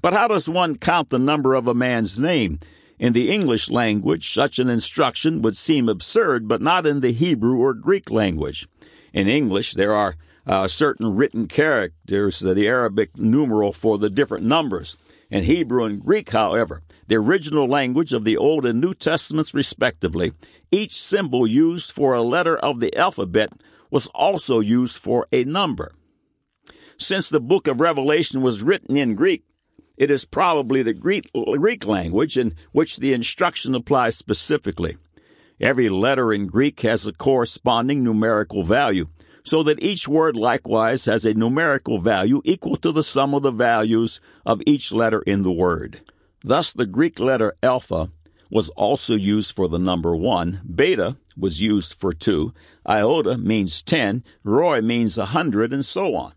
But 0.00 0.12
how 0.12 0.28
does 0.28 0.48
one 0.48 0.78
count 0.78 1.08
the 1.08 1.18
number 1.18 1.54
of 1.54 1.66
a 1.66 1.74
man's 1.74 2.20
name? 2.20 2.60
In 3.02 3.14
the 3.14 3.32
English 3.32 3.68
language, 3.68 4.32
such 4.32 4.60
an 4.60 4.70
instruction 4.70 5.42
would 5.42 5.56
seem 5.56 5.88
absurd, 5.88 6.46
but 6.46 6.62
not 6.62 6.86
in 6.86 7.00
the 7.00 7.10
Hebrew 7.10 7.58
or 7.58 7.74
Greek 7.74 8.12
language. 8.12 8.68
In 9.12 9.26
English, 9.26 9.72
there 9.72 9.92
are 9.92 10.14
uh, 10.46 10.68
certain 10.68 11.16
written 11.16 11.48
characters, 11.48 12.38
the 12.38 12.68
Arabic 12.68 13.18
numeral 13.18 13.72
for 13.72 13.98
the 13.98 14.08
different 14.08 14.44
numbers. 14.44 14.96
In 15.32 15.42
Hebrew 15.42 15.82
and 15.82 16.00
Greek, 16.00 16.30
however, 16.30 16.82
the 17.08 17.16
original 17.16 17.66
language 17.66 18.12
of 18.12 18.22
the 18.22 18.36
Old 18.36 18.64
and 18.64 18.80
New 18.80 18.94
Testaments 18.94 19.52
respectively, 19.52 20.32
each 20.70 20.94
symbol 20.94 21.44
used 21.44 21.90
for 21.90 22.14
a 22.14 22.22
letter 22.22 22.56
of 22.56 22.78
the 22.78 22.96
alphabet 22.96 23.50
was 23.90 24.06
also 24.14 24.60
used 24.60 24.96
for 24.96 25.26
a 25.32 25.42
number. 25.42 25.90
Since 26.98 27.30
the 27.30 27.40
book 27.40 27.66
of 27.66 27.80
Revelation 27.80 28.42
was 28.42 28.62
written 28.62 28.96
in 28.96 29.16
Greek, 29.16 29.42
it 30.02 30.10
is 30.10 30.24
probably 30.24 30.82
the 30.82 30.92
Greek, 30.92 31.30
language 31.86 32.36
in 32.36 32.56
which 32.72 32.96
the 32.96 33.12
instruction 33.12 33.72
applies 33.72 34.16
specifically. 34.16 34.96
Every 35.60 35.88
letter 35.88 36.32
in 36.32 36.48
Greek 36.48 36.80
has 36.80 37.06
a 37.06 37.12
corresponding 37.12 38.02
numerical 38.02 38.64
value, 38.64 39.06
so 39.44 39.62
that 39.62 39.80
each 39.80 40.08
word 40.08 40.36
likewise 40.36 41.04
has 41.04 41.24
a 41.24 41.34
numerical 41.34 42.00
value 42.00 42.42
equal 42.44 42.74
to 42.78 42.90
the 42.90 43.04
sum 43.04 43.32
of 43.32 43.44
the 43.44 43.52
values 43.52 44.20
of 44.44 44.60
each 44.66 44.90
letter 44.90 45.22
in 45.22 45.44
the 45.44 45.52
word. 45.52 46.00
Thus, 46.42 46.72
the 46.72 46.86
Greek 46.86 47.20
letter 47.20 47.54
alpha 47.62 48.10
was 48.50 48.70
also 48.70 49.14
used 49.14 49.54
for 49.54 49.68
the 49.68 49.78
number 49.78 50.16
one, 50.16 50.62
beta 50.66 51.16
was 51.36 51.62
used 51.62 51.94
for 51.94 52.12
two, 52.12 52.52
iota 52.84 53.38
means 53.38 53.84
ten, 53.84 54.24
rho 54.42 54.80
means 54.82 55.16
a 55.16 55.26
hundred, 55.26 55.72
and 55.72 55.84
so 55.84 56.16
on. 56.16 56.32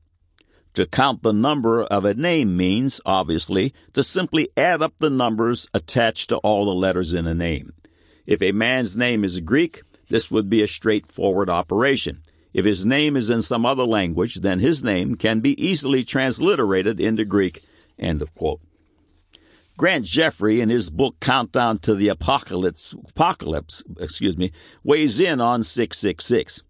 To 0.76 0.86
count 0.86 1.24
the 1.24 1.32
number 1.32 1.84
of 1.84 2.04
a 2.04 2.14
name 2.14 2.58
means, 2.58 3.00
obviously, 3.06 3.74
to 3.94 4.04
simply 4.04 4.50
add 4.58 4.82
up 4.82 4.98
the 4.98 5.10
numbers 5.10 5.70
attached 5.74 6.28
to 6.30 6.38
all 6.40 6.66
the 6.66 6.76
letters 6.76 7.14
in 7.14 7.26
a 7.28 7.34
name. 7.34 7.72
If 8.26 8.42
a 8.42 8.52
man's 8.52 8.98
name 8.98 9.24
is 9.24 9.40
Greek, 9.40 9.84
this 10.10 10.30
would 10.30 10.50
be 10.50 10.62
a 10.62 10.68
straightforward 10.68 11.50
operation. 11.50 12.24
If 12.54 12.66
his 12.66 12.86
name 12.86 13.16
is 13.16 13.30
in 13.30 13.42
some 13.42 13.66
other 13.66 13.86
language, 13.86 14.42
then 14.42 14.60
his 14.60 14.84
name 14.84 15.16
can 15.16 15.40
be 15.40 15.54
easily 15.66 16.04
transliterated 16.04 17.00
into 17.00 17.24
Greek. 17.24 17.64
End 17.98 18.22
of 18.22 18.36
quote. 18.36 18.60
Grant 19.78 20.04
Jeffrey, 20.04 20.60
in 20.60 20.68
his 20.68 20.90
book 20.90 21.22
Countdown 21.22 21.80
to 21.80 21.96
the 21.96 22.10
Apocalypse, 22.10 22.94
Apocalypse, 23.12 23.82
excuse 23.98 24.38
me, 24.38 24.52
weighs 24.84 25.22
in 25.22 25.40
on 25.40 25.64
666. 25.64 26.65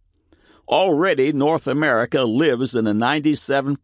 Already, 0.67 1.31
North 1.31 1.67
America 1.67 2.23
lives 2.23 2.73
in 2.73 2.87
a 2.87 2.93
97% 2.93 3.77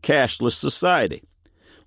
cashless 0.00 0.52
society. 0.52 1.22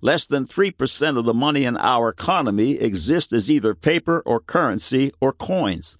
Less 0.02 0.26
than 0.26 0.46
3% 0.46 1.18
of 1.18 1.24
the 1.24 1.32
money 1.32 1.64
in 1.64 1.76
our 1.78 2.10
economy 2.10 2.72
exists 2.72 3.32
as 3.32 3.50
either 3.50 3.74
paper 3.74 4.20
or 4.26 4.40
currency 4.40 5.12
or 5.20 5.32
coins. 5.32 5.96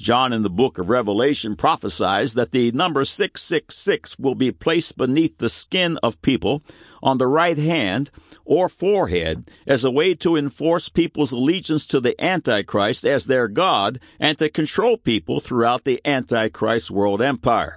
John 0.00 0.32
in 0.32 0.42
the 0.42 0.48
book 0.48 0.78
of 0.78 0.88
Revelation 0.88 1.56
prophesies 1.56 2.32
that 2.32 2.52
the 2.52 2.72
number 2.72 3.04
666 3.04 4.18
will 4.18 4.34
be 4.34 4.50
placed 4.50 4.96
beneath 4.96 5.36
the 5.36 5.50
skin 5.50 5.98
of 6.02 6.22
people 6.22 6.62
on 7.02 7.18
the 7.18 7.26
right 7.26 7.58
hand 7.58 8.10
or 8.46 8.70
forehead 8.70 9.50
as 9.66 9.84
a 9.84 9.90
way 9.90 10.14
to 10.14 10.36
enforce 10.36 10.88
people's 10.88 11.32
allegiance 11.32 11.84
to 11.84 12.00
the 12.00 12.18
Antichrist 12.18 13.04
as 13.04 13.26
their 13.26 13.46
God 13.46 14.00
and 14.18 14.38
to 14.38 14.48
control 14.48 14.96
people 14.96 15.38
throughout 15.38 15.84
the 15.84 16.00
Antichrist 16.02 16.90
world 16.90 17.20
empire. 17.20 17.76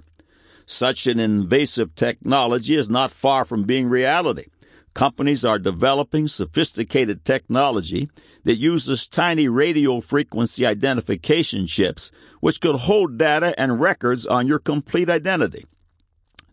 Such 0.65 1.07
an 1.07 1.19
invasive 1.19 1.93
technology 1.93 2.75
is 2.75 2.89
not 2.89 3.11
far 3.11 3.43
from 3.43 3.65
being 3.65 3.89
reality. 3.89 4.45
Companies 4.93 5.43
are 5.43 5.59
developing 5.59 6.29
sophisticated 6.29 7.25
technology 7.25 8.09
that 8.43 8.55
uses 8.55 9.07
tiny 9.07 9.47
radio 9.47 9.99
frequency 10.01 10.65
identification 10.65 11.67
chips 11.67 12.11
which 12.39 12.59
could 12.59 12.75
hold 12.75 13.17
data 13.17 13.53
and 13.57 13.79
records 13.79 14.25
on 14.25 14.47
your 14.47 14.59
complete 14.59 15.09
identity. 15.09 15.65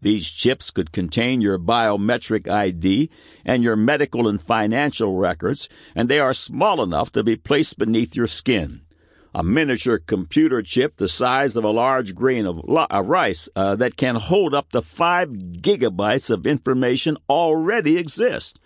These 0.02 0.30
chips 0.30 0.70
could 0.70 0.92
contain 0.92 1.40
your 1.40 1.59
biometric 1.59 2.49
ID 2.49 3.11
and 3.44 3.62
your 3.62 3.76
medical 3.76 4.28
and 4.28 4.40
financial 4.40 5.16
records, 5.16 5.68
and 5.94 6.09
they 6.09 6.18
are 6.18 6.32
small 6.32 6.82
enough 6.82 7.12
to 7.12 7.23
be 7.23 7.37
placed 7.37 7.78
beneath 7.78 8.16
your 8.16 8.26
skin. 8.26 8.82
A 9.35 9.44
miniature 9.44 9.99
computer 9.99 10.62
chip 10.62 10.97
the 10.97 11.06
size 11.06 11.54
of 11.54 11.64
a 11.64 11.70
large 11.70 12.14
grain 12.14 12.47
of 12.47 12.61
rice 12.66 13.49
uh, 13.54 13.76
that 13.76 13.97
can 13.97 14.16
hold 14.16 14.54
up 14.54 14.70
to 14.70 14.82
5 14.82 15.28
gigabytes 15.28 16.30
of 16.30 16.47
information 16.47 17.16
already 17.28 17.97
exists. 17.97 18.59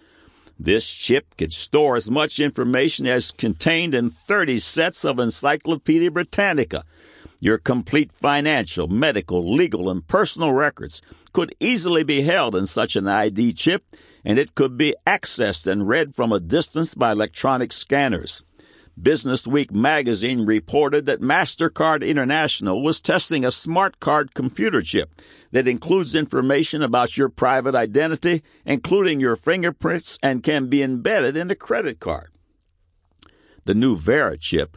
This 0.58 0.90
chip 0.90 1.37
could 1.37 1.52
store 1.52 1.96
as 1.96 2.11
much 2.11 2.38
information 2.38 3.06
as 3.06 3.32
contained 3.32 3.94
in 3.94 4.11
30 4.11 4.61
sets 4.61 5.04
of 5.04 5.18
Encyclopedia 5.18 6.11
Britannica. 6.11 6.84
Your 7.40 7.58
complete 7.58 8.12
financial, 8.12 8.87
medical, 8.87 9.54
legal, 9.54 9.90
and 9.90 10.06
personal 10.06 10.52
records 10.52 11.02
could 11.32 11.54
easily 11.61 12.04
be 12.04 12.23
held 12.23 12.54
in 12.54 12.66
such 12.66 12.96
an 12.96 13.08
ID 13.08 13.52
chip, 13.54 13.84
and 14.25 14.38
it 14.38 14.54
could 14.54 14.78
be 14.78 14.94
accessed 15.06 15.66
and 15.66 15.88
read 15.88 16.14
from 16.14 16.32
a 16.32 16.40
distance 16.40 16.94
by 16.94 17.12
electronic 17.12 17.73
scanners. 17.73 18.44
Business 19.00 19.44
Week 19.44 19.72
magazine 19.72 20.46
reported 20.46 21.06
that 21.06 21.20
MasterCard 21.20 22.06
International 22.06 22.80
was 22.80 23.00
testing 23.00 23.44
a 23.44 23.50
smart 23.50 23.98
card 23.98 24.34
computer 24.34 24.82
chip 24.82 25.20
that 25.50 25.66
includes 25.66 26.14
information 26.14 26.80
about 26.80 27.16
your 27.16 27.28
private 27.28 27.74
identity, 27.74 28.42
including 28.64 29.18
your 29.18 29.34
fingerprints, 29.34 30.16
and 30.22 30.44
can 30.44 30.68
be 30.68 30.82
embedded 30.82 31.36
in 31.36 31.50
a 31.50 31.56
credit 31.56 31.98
card. 31.98 32.30
The 33.64 33.74
new 33.74 33.96
VeriChip, 33.96 34.74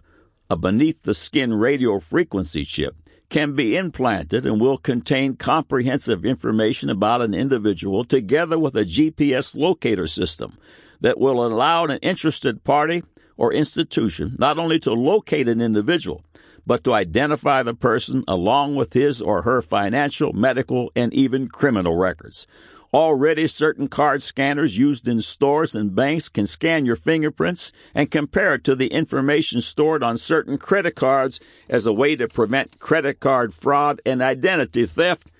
a 0.50 0.57
beneath 0.57 1.03
the 1.03 1.13
skin 1.13 1.53
radio 1.53 2.00
frequency 2.00 2.65
chip, 2.65 2.95
can 3.29 3.53
be 3.53 3.75
implanted 3.75 4.45
and 4.45 4.59
will 4.59 4.77
contain 4.77 5.36
comprehensive 5.36 6.25
information 6.25 6.89
about 6.89 7.21
an 7.21 7.33
individual 7.33 8.03
together 8.03 8.57
with 8.57 8.75
a 8.75 8.86
GPS 8.86 9.55
locator 9.55 10.07
system 10.07 10.57
that 11.01 11.19
will 11.19 11.45
allow 11.45 11.86
an 11.86 12.00
interested 12.01 12.63
party 12.63 13.03
or 13.38 13.53
institution 13.53 14.36
not 14.39 14.58
only 14.58 14.79
to 14.79 14.94
locate 14.94 15.48
an 15.48 15.62
individual, 15.62 16.24
but 16.65 16.84
to 16.84 16.94
identify 16.94 17.63
the 17.63 17.74
person 17.74 18.24
along 18.27 18.75
with 18.75 18.91
his 18.91 19.22
or 19.22 19.44
her 19.44 19.62
financial, 19.62 20.34
medical, 20.34 20.91
and 20.96 21.13
even 21.13 21.48
criminal 21.48 21.96
records. 21.96 22.46
Already, 22.94 23.48
certain 23.48 23.88
card 23.88 24.22
scanners 24.22 24.77
used 24.77 25.08
in 25.08 25.22
stores 25.22 25.75
and 25.75 25.96
banks 25.96 26.29
can 26.29 26.46
scan 26.46 26.86
your 26.86 26.96
fingerprints 26.96 27.72
and 27.93 28.12
compare 28.12 28.56
it 28.56 28.63
to 28.65 28.76
the 28.76 28.88
information 28.88 29.62
stored 29.62 30.04
on 30.04 30.17
certain 30.17 30.58
credit 30.58 30.95
cards 30.95 31.39
as 31.69 31.86
a 31.86 31.93
way 31.93 32.15
to 32.15 32.28
prevent 32.28 32.80
credit 32.80 33.19
card 33.19 33.54
fraud 33.54 34.02
and 34.06 34.21
identity 34.21 34.86
theft. 34.86 35.32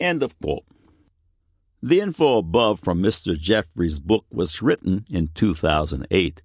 End 0.00 0.22
of 0.22 0.38
quote. 0.40 0.64
The 1.80 2.00
info 2.00 2.38
above 2.38 2.80
from 2.80 3.02
Mr. 3.02 3.38
Jeffrey's 3.38 4.00
book 4.00 4.24
was 4.30 4.62
written 4.62 5.04
in 5.08 5.28
2008 5.34 6.42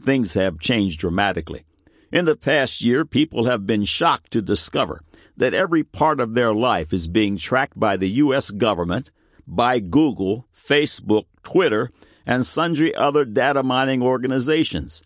things 0.00 0.34
have 0.34 0.60
changed 0.60 1.00
dramatically. 1.00 1.64
In 2.12 2.24
the 2.24 2.36
past 2.36 2.82
year, 2.82 3.04
people 3.04 3.46
have 3.46 3.66
been 3.66 3.84
shocked 3.84 4.30
to 4.32 4.42
discover 4.42 5.00
that 5.36 5.54
every 5.54 5.84
part 5.84 6.20
of 6.20 6.34
their 6.34 6.54
life 6.54 6.92
is 6.92 7.08
being 7.08 7.36
tracked 7.36 7.78
by 7.78 7.96
the 7.96 8.08
U.S. 8.08 8.50
government, 8.50 9.10
by 9.46 9.80
Google, 9.80 10.46
Facebook, 10.54 11.24
Twitter, 11.42 11.90
and 12.24 12.44
sundry 12.44 12.94
other 12.94 13.24
data 13.24 13.62
mining 13.62 14.02
organizations. 14.02 15.02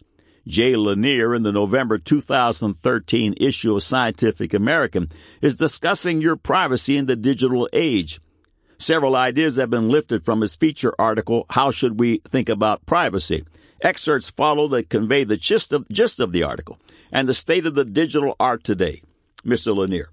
Jaron 0.48 0.86
Lanier, 0.86 1.34
in 1.34 1.42
the 1.42 1.52
November 1.52 1.98
2013 1.98 3.34
issue 3.38 3.76
of 3.76 3.82
Scientific 3.82 4.54
American, 4.54 5.08
is 5.42 5.56
discussing 5.56 6.20
your 6.20 6.36
privacy 6.36 6.96
in 6.96 7.06
the 7.06 7.16
digital 7.16 7.68
age. 7.72 8.20
Several 8.78 9.14
ideas 9.14 9.56
have 9.56 9.68
been 9.68 9.90
lifted 9.90 10.24
from 10.24 10.40
his 10.40 10.56
feature 10.56 10.94
article, 10.98 11.44
How 11.50 11.70
Should 11.70 12.00
We 12.00 12.18
Think 12.26 12.48
About 12.48 12.86
Privacy? 12.86 13.44
Excerpts 13.82 14.30
follow 14.30 14.68
that 14.68 14.90
convey 14.90 15.24
the 15.24 15.36
gist 15.36 15.72
of, 15.72 15.88
gist 15.88 16.20
of 16.20 16.32
the 16.32 16.42
article 16.42 16.78
and 17.10 17.28
the 17.28 17.34
state 17.34 17.66
of 17.66 17.74
the 17.74 17.84
digital 17.84 18.36
art 18.38 18.62
today. 18.62 19.02
Mr. 19.44 19.74
Lanier. 19.74 20.10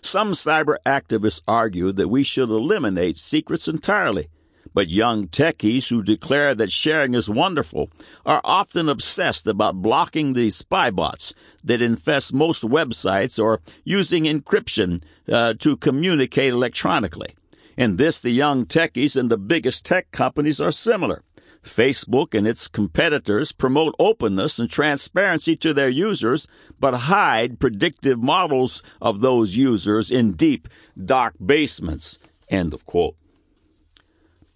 Some 0.00 0.32
cyber 0.32 0.76
activists 0.86 1.42
argue 1.46 1.92
that 1.92 2.08
we 2.08 2.22
should 2.22 2.50
eliminate 2.50 3.18
secrets 3.18 3.68
entirely, 3.68 4.28
but 4.74 4.88
young 4.88 5.28
techies 5.28 5.88
who 5.90 6.02
declare 6.02 6.54
that 6.54 6.70
sharing 6.70 7.14
is 7.14 7.28
wonderful 7.28 7.90
are 8.24 8.40
often 8.44 8.88
obsessed 8.88 9.46
about 9.46 9.82
blocking 9.82 10.32
the 10.32 10.50
spy 10.50 10.90
bots 10.90 11.34
that 11.64 11.82
infest 11.82 12.32
most 12.32 12.62
websites 12.62 13.42
or 13.42 13.60
using 13.84 14.24
encryption 14.24 15.02
uh, 15.30 15.54
to 15.54 15.76
communicate 15.76 16.52
electronically. 16.52 17.34
In 17.76 17.96
this, 17.96 18.20
the 18.20 18.30
young 18.30 18.66
techies 18.66 19.16
and 19.16 19.30
the 19.30 19.38
biggest 19.38 19.84
tech 19.84 20.10
companies 20.10 20.60
are 20.60 20.72
similar. 20.72 21.22
Facebook 21.62 22.34
and 22.34 22.46
its 22.46 22.68
competitors 22.68 23.52
promote 23.52 23.94
openness 23.98 24.58
and 24.58 24.70
transparency 24.70 25.56
to 25.56 25.74
their 25.74 25.88
users, 25.88 26.48
but 26.78 26.94
hide 26.94 27.60
predictive 27.60 28.22
models 28.22 28.82
of 29.00 29.20
those 29.20 29.56
users 29.56 30.10
in 30.10 30.32
deep, 30.32 30.68
dark 31.02 31.34
basements. 31.44 32.18
End 32.48 32.72
of 32.74 32.86
quote. 32.86 33.16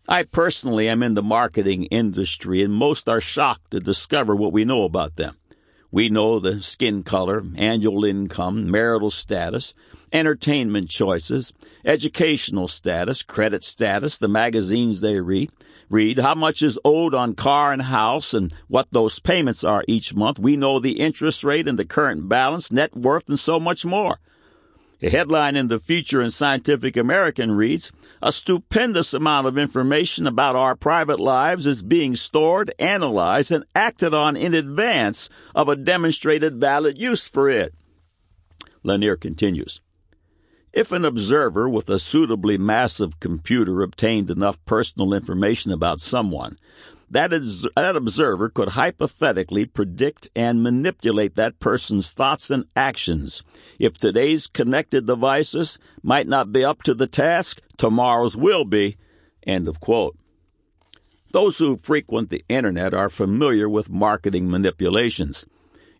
I 0.08 0.24
personally 0.24 0.88
am 0.88 1.02
in 1.02 1.14
the 1.14 1.22
marketing 1.22 1.84
industry, 1.84 2.62
and 2.62 2.72
most 2.72 3.08
are 3.08 3.20
shocked 3.20 3.70
to 3.70 3.80
discover 3.80 4.34
what 4.34 4.52
we 4.52 4.64
know 4.64 4.84
about 4.84 5.16
them. 5.16 5.36
We 5.92 6.08
know 6.08 6.38
the 6.38 6.62
skin 6.62 7.02
color, 7.02 7.44
annual 7.56 8.04
income, 8.04 8.70
marital 8.70 9.10
status, 9.10 9.74
entertainment 10.10 10.88
choices, 10.88 11.52
educational 11.84 12.66
status, 12.66 13.22
credit 13.22 13.62
status, 13.62 14.18
the 14.18 14.28
magazines 14.28 15.02
they 15.02 15.20
read, 15.20 15.50
read 15.92 16.18
how 16.18 16.34
much 16.34 16.62
is 16.62 16.78
owed 16.84 17.14
on 17.14 17.34
car 17.34 17.72
and 17.72 17.82
house 17.82 18.32
and 18.32 18.52
what 18.68 18.88
those 18.90 19.18
payments 19.18 19.62
are 19.62 19.84
each 19.86 20.14
month. 20.14 20.38
We 20.38 20.56
know 20.56 20.78
the 20.78 20.98
interest 20.98 21.44
rate 21.44 21.68
and 21.68 21.78
the 21.78 21.84
current 21.84 22.28
balance, 22.28 22.72
net 22.72 22.96
worth, 22.96 23.28
and 23.28 23.38
so 23.38 23.60
much 23.60 23.84
more. 23.84 24.18
A 25.04 25.10
headline 25.10 25.56
in 25.56 25.66
the 25.66 25.80
Future 25.80 26.20
and 26.20 26.32
Scientific 26.32 26.96
American 26.96 27.50
reads, 27.50 27.90
A 28.22 28.30
stupendous 28.30 29.12
amount 29.12 29.48
of 29.48 29.58
information 29.58 30.28
about 30.28 30.54
our 30.54 30.76
private 30.76 31.18
lives 31.18 31.66
is 31.66 31.82
being 31.82 32.14
stored, 32.14 32.72
analyzed, 32.78 33.50
and 33.50 33.64
acted 33.74 34.14
on 34.14 34.36
in 34.36 34.54
advance 34.54 35.28
of 35.56 35.68
a 35.68 35.74
demonstrated 35.74 36.60
valid 36.60 36.98
use 36.98 37.26
for 37.26 37.50
it. 37.50 37.74
Lanier 38.84 39.16
continues. 39.16 39.80
If 40.72 40.90
an 40.90 41.04
observer 41.04 41.68
with 41.68 41.90
a 41.90 41.98
suitably 41.98 42.56
massive 42.56 43.20
computer 43.20 43.82
obtained 43.82 44.30
enough 44.30 44.64
personal 44.64 45.12
information 45.12 45.70
about 45.70 46.00
someone, 46.00 46.56
that, 47.10 47.30
is, 47.30 47.68
that 47.76 47.94
observer 47.94 48.48
could 48.48 48.70
hypothetically 48.70 49.66
predict 49.66 50.30
and 50.34 50.62
manipulate 50.62 51.34
that 51.34 51.60
person's 51.60 52.12
thoughts 52.12 52.50
and 52.50 52.64
actions. 52.74 53.42
If 53.78 53.98
today's 53.98 54.46
connected 54.46 55.06
devices 55.06 55.78
might 56.02 56.26
not 56.26 56.52
be 56.52 56.64
up 56.64 56.82
to 56.84 56.94
the 56.94 57.06
task, 57.06 57.60
tomorrow's 57.76 58.34
will 58.34 58.64
be. 58.64 58.96
End 59.46 59.68
of 59.68 59.78
quote. 59.78 60.16
Those 61.32 61.58
who 61.58 61.76
frequent 61.76 62.30
the 62.30 62.46
internet 62.48 62.94
are 62.94 63.10
familiar 63.10 63.68
with 63.68 63.90
marketing 63.90 64.50
manipulations. 64.50 65.46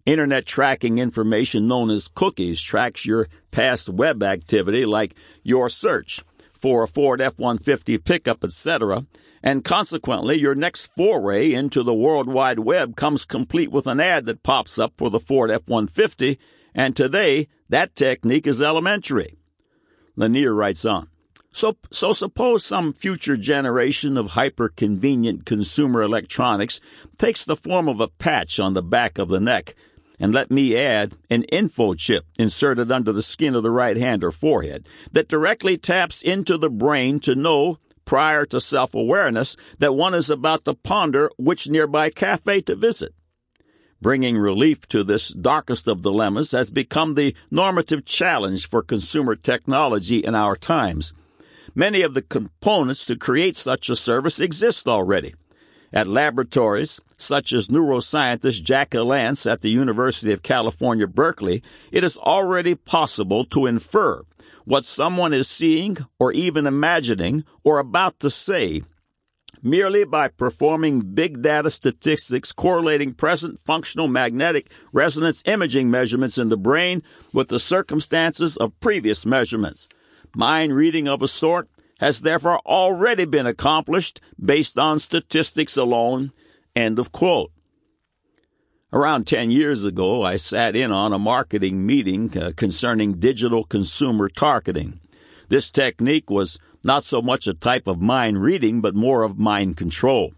Internet 0.05 0.47
tracking 0.47 0.99
information 0.99 1.69
known 1.69 1.89
as 1.89 2.09
cookies 2.09 2.61
tracks 2.61 3.07
your 3.07 3.29
past 3.53 3.89
web 3.89 4.23
activity 4.23 4.85
like 4.85 5.15
your 5.45 5.69
search. 5.69 6.23
for 6.63 6.85
a 6.85 6.89
Ford 6.89 7.21
F 7.21 7.39
150 7.39 7.99
pickup, 7.99 8.45
etc., 8.45 9.05
and 9.43 9.65
consequently 9.65 10.39
your 10.39 10.55
next 10.55 10.93
foray 10.97 11.53
into 11.53 11.83
the 11.83 11.93
World 11.93 12.29
Wide 12.29 12.61
Web 12.61 12.95
comes 12.95 13.25
complete 13.25 13.73
with 13.73 13.89
an 13.89 13.99
ad 13.99 14.27
that 14.27 14.45
pops 14.45 14.79
up 14.79 14.93
for 14.97 15.11
the 15.11 15.19
Ford 15.19 15.51
F 15.51 15.63
150, 15.67 16.39
and 16.73 16.95
today 16.95 17.49
that 17.69 17.97
technique 17.97 18.47
is 18.47 18.63
elementary. 18.63 19.37
Lanier 20.15 20.55
writes 20.55 20.85
on. 20.85 21.09
So, 21.53 21.77
so 21.91 22.13
suppose 22.13 22.65
some 22.65 22.93
future 22.93 23.37
generation 23.37 24.17
of 24.17 24.31
hyper-convenient 24.31 25.45
consumer 25.45 26.03
electronics 26.03 26.81
takes 27.19 27.45
the 27.45 27.57
form 27.57 27.89
of 27.89 28.01
a 28.01 28.09
patch 28.09 28.61
on 28.61 28.75
the 28.75 28.83
back 28.83 29.19
of 29.19 29.29
the 29.29 29.41
neck, 29.41 29.75
and 30.23 30.33
let 30.33 30.53
me 30.53 30.77
add, 30.77 31.17
an 31.31 31.43
info 31.45 31.95
chip 31.95 32.25
inserted 32.39 32.93
under 32.93 33.11
the 33.11 33.21
skin 33.21 33.57
of 33.57 33.65
the 33.65 33.73
right 33.73 33.97
hand 33.97 34.23
or 34.23 34.31
forehead 34.31 34.89
that 35.11 35.27
directly 35.27 35.77
taps 35.77 36.23
into 36.23 36.57
the 36.57 36.71
brain 36.71 37.19
to 37.19 37.35
know, 37.35 37.79
prior 38.05 38.47
to 38.47 38.61
self-awareness, 38.61 39.57
that 39.81 39.97
one 39.97 40.15
is 40.15 40.31
about 40.31 40.65
to 40.65 40.75
ponder 40.75 41.29
which 41.39 41.69
nearby 41.69 42.09
cafe 42.09 42.61
to 42.61 42.77
visit. 42.77 43.13
Bringing 44.01 44.39
relief 44.39 44.87
to 44.89 45.03
this 45.03 45.31
darkest 45.31 45.89
of 45.89 46.03
dilemmas 46.03 46.53
has 46.53 46.71
become 46.71 47.15
the 47.15 47.35
normative 47.51 48.05
challenge 48.05 48.69
for 48.69 48.81
consumer 48.81 49.35
technology 49.35 50.19
in 50.19 50.37
our 50.37 50.55
times. 50.55 51.15
Many 51.75 52.03
of 52.03 52.15
the 52.15 52.23
components 52.23 53.07
to 53.07 53.17
create 53.17 53.57
such 53.57 53.91
a 53.91 53.97
service 53.97 54.39
exist 54.39 54.87
already. 54.87 55.35
At 55.93 56.09
laboratories 56.09 57.01
such 57.19 57.53
as 57.53 57.69
neuroscientist 57.69 58.63
Jack 58.63 58.91
Gallant's 58.91 59.47
at 59.47 59.61
the 59.61 59.71
University 59.71 60.33
of 60.33 60.43
California, 60.43 61.07
Berkeley, 61.07 61.63
it 61.91 62.03
is 62.03 62.17
already 62.17 62.75
possible 62.75 63.45
to 63.47 63.67
infer 63.67 64.23
what 64.65 64.85
someone 64.85 65.35
is 65.35 65.49
seeing 65.49 65.99
or 66.19 66.33
even 66.33 66.67
imagining 66.67 67.45
or 67.63 67.79
about 67.79 68.19
to 68.21 68.31
say 68.31 68.83
merely 69.63 70.05
by 70.05 70.29
performing 70.29 71.01
big 71.15 71.41
data 71.43 71.71
statistics 71.71 72.53
correlating 72.53 73.13
present 73.13 73.61
functional 73.61 74.09
magnetic 74.09 74.71
resonance 74.93 75.43
imaging 75.47 75.91
measurements 75.91 76.39
in 76.39 76.49
the 76.49 76.57
brain 76.57 77.03
with 77.33 77.49
the 77.49 77.59
circumstances 77.59 78.57
of 78.57 78.79
previous 78.81 79.25
measurements. 79.25 79.89
Mind 80.35 80.75
reading 80.75 81.07
of 81.07 81.23
a 81.23 81.29
sort 81.29 81.69
has 82.03 82.23
therefore 82.23 82.59
already 82.67 83.25
been 83.25 83.47
accomplished 83.47 84.21
based 84.37 84.77
on 84.77 84.99
statistics 84.99 85.77
alone. 85.77 86.33
End 86.75 86.99
of 86.99 87.13
quote. 87.13 87.53
Around 88.93 89.29
10 89.29 89.53
years 89.53 89.85
ago, 89.85 90.25
I 90.25 90.35
sat 90.35 90.75
in 90.75 90.91
on 90.91 91.13
a 91.13 91.19
marketing 91.21 91.87
meeting 91.87 92.37
uh, 92.37 92.51
concerning 92.57 93.21
digital 93.21 93.63
consumer 93.63 94.29
targeting. 94.29 94.99
This 95.49 95.71
technique 95.71 96.29
was 96.29 96.59
not 96.83 97.05
so 97.05 97.23
much 97.23 97.47
a 97.47 97.55
type 97.55 97.87
of 97.87 98.03
mind 98.03 98.43
reading, 98.43 98.81
but 98.81 98.97
more 98.97 99.23
of 99.23 99.39
mind 99.39 99.77
control. 99.77 100.33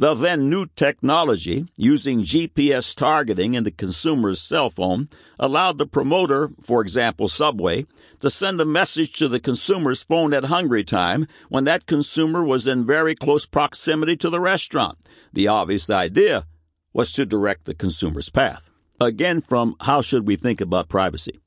The 0.00 0.14
then 0.14 0.48
new 0.48 0.64
technology, 0.76 1.66
using 1.76 2.22
GPS 2.22 2.96
targeting 2.96 3.52
in 3.52 3.64
the 3.64 3.70
consumer's 3.70 4.40
cell 4.40 4.70
phone, 4.70 5.10
allowed 5.38 5.76
the 5.76 5.84
promoter, 5.84 6.52
for 6.58 6.80
example 6.80 7.28
Subway, 7.28 7.84
to 8.20 8.30
send 8.30 8.58
a 8.62 8.64
message 8.64 9.12
to 9.18 9.28
the 9.28 9.38
consumer's 9.38 10.02
phone 10.02 10.32
at 10.32 10.44
hungry 10.44 10.84
time 10.84 11.26
when 11.50 11.64
that 11.64 11.84
consumer 11.84 12.42
was 12.42 12.66
in 12.66 12.86
very 12.86 13.14
close 13.14 13.44
proximity 13.44 14.16
to 14.16 14.30
the 14.30 14.40
restaurant. 14.40 14.96
The 15.34 15.48
obvious 15.48 15.90
idea 15.90 16.46
was 16.94 17.12
to 17.12 17.26
direct 17.26 17.66
the 17.66 17.74
consumer's 17.74 18.30
path. 18.30 18.70
Again, 19.02 19.42
from 19.42 19.76
How 19.80 20.00
Should 20.00 20.26
We 20.26 20.36
Think 20.36 20.62
About 20.62 20.88
Privacy? 20.88 21.40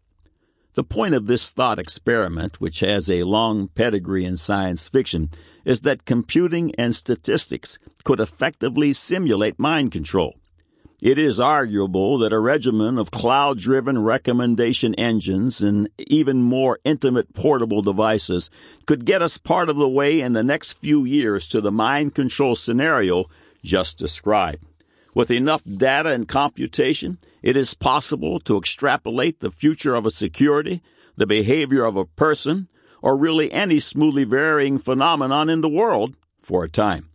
The 0.75 0.83
point 0.83 1.15
of 1.15 1.25
this 1.25 1.49
thought 1.49 1.79
experiment, 1.79 2.61
which 2.61 2.81
has 2.81 3.09
a 3.09 3.23
long 3.23 3.69
pedigree 3.69 4.25
in 4.25 4.37
science 4.37 4.87
fiction, 4.87 5.31
is 5.65 5.81
that 5.81 6.05
computing 6.05 6.73
and 6.75 6.95
statistics 6.95 7.79
could 8.03 8.19
effectively 8.19 8.93
simulate 8.93 9.59
mind 9.59 9.91
control. 9.91 10.35
It 11.01 11.17
is 11.17 11.37
arguable 11.37 12.17
that 12.19 12.31
a 12.31 12.39
regimen 12.39 12.97
of 12.97 13.11
cloud 13.11 13.57
driven 13.57 14.01
recommendation 14.01 14.95
engines 14.95 15.61
and 15.61 15.89
even 15.97 16.41
more 16.41 16.79
intimate 16.85 17.33
portable 17.33 17.81
devices 17.81 18.49
could 18.85 19.03
get 19.03 19.21
us 19.21 19.37
part 19.37 19.67
of 19.67 19.75
the 19.75 19.89
way 19.89 20.21
in 20.21 20.31
the 20.31 20.45
next 20.45 20.73
few 20.73 21.03
years 21.03 21.45
to 21.49 21.59
the 21.59 21.73
mind 21.73 22.15
control 22.15 22.55
scenario 22.55 23.25
just 23.63 23.97
described. 23.97 24.63
With 25.13 25.29
enough 25.29 25.63
data 25.65 26.11
and 26.11 26.25
computation, 26.25 27.17
it 27.41 27.57
is 27.57 27.73
possible 27.73 28.39
to 28.39 28.57
extrapolate 28.57 29.41
the 29.41 29.51
future 29.51 29.95
of 29.95 30.05
a 30.05 30.09
security, 30.09 30.81
the 31.17 31.27
behavior 31.27 31.83
of 31.83 31.97
a 31.97 32.05
person, 32.05 32.69
or 33.03 33.17
really 33.17 33.51
any 33.51 33.79
smoothly 33.79 34.23
varying 34.23 34.79
phenomenon 34.79 35.49
in 35.49 35.59
the 35.61 35.69
world 35.69 36.15
for 36.41 36.63
a 36.63 36.69
time. 36.69 37.09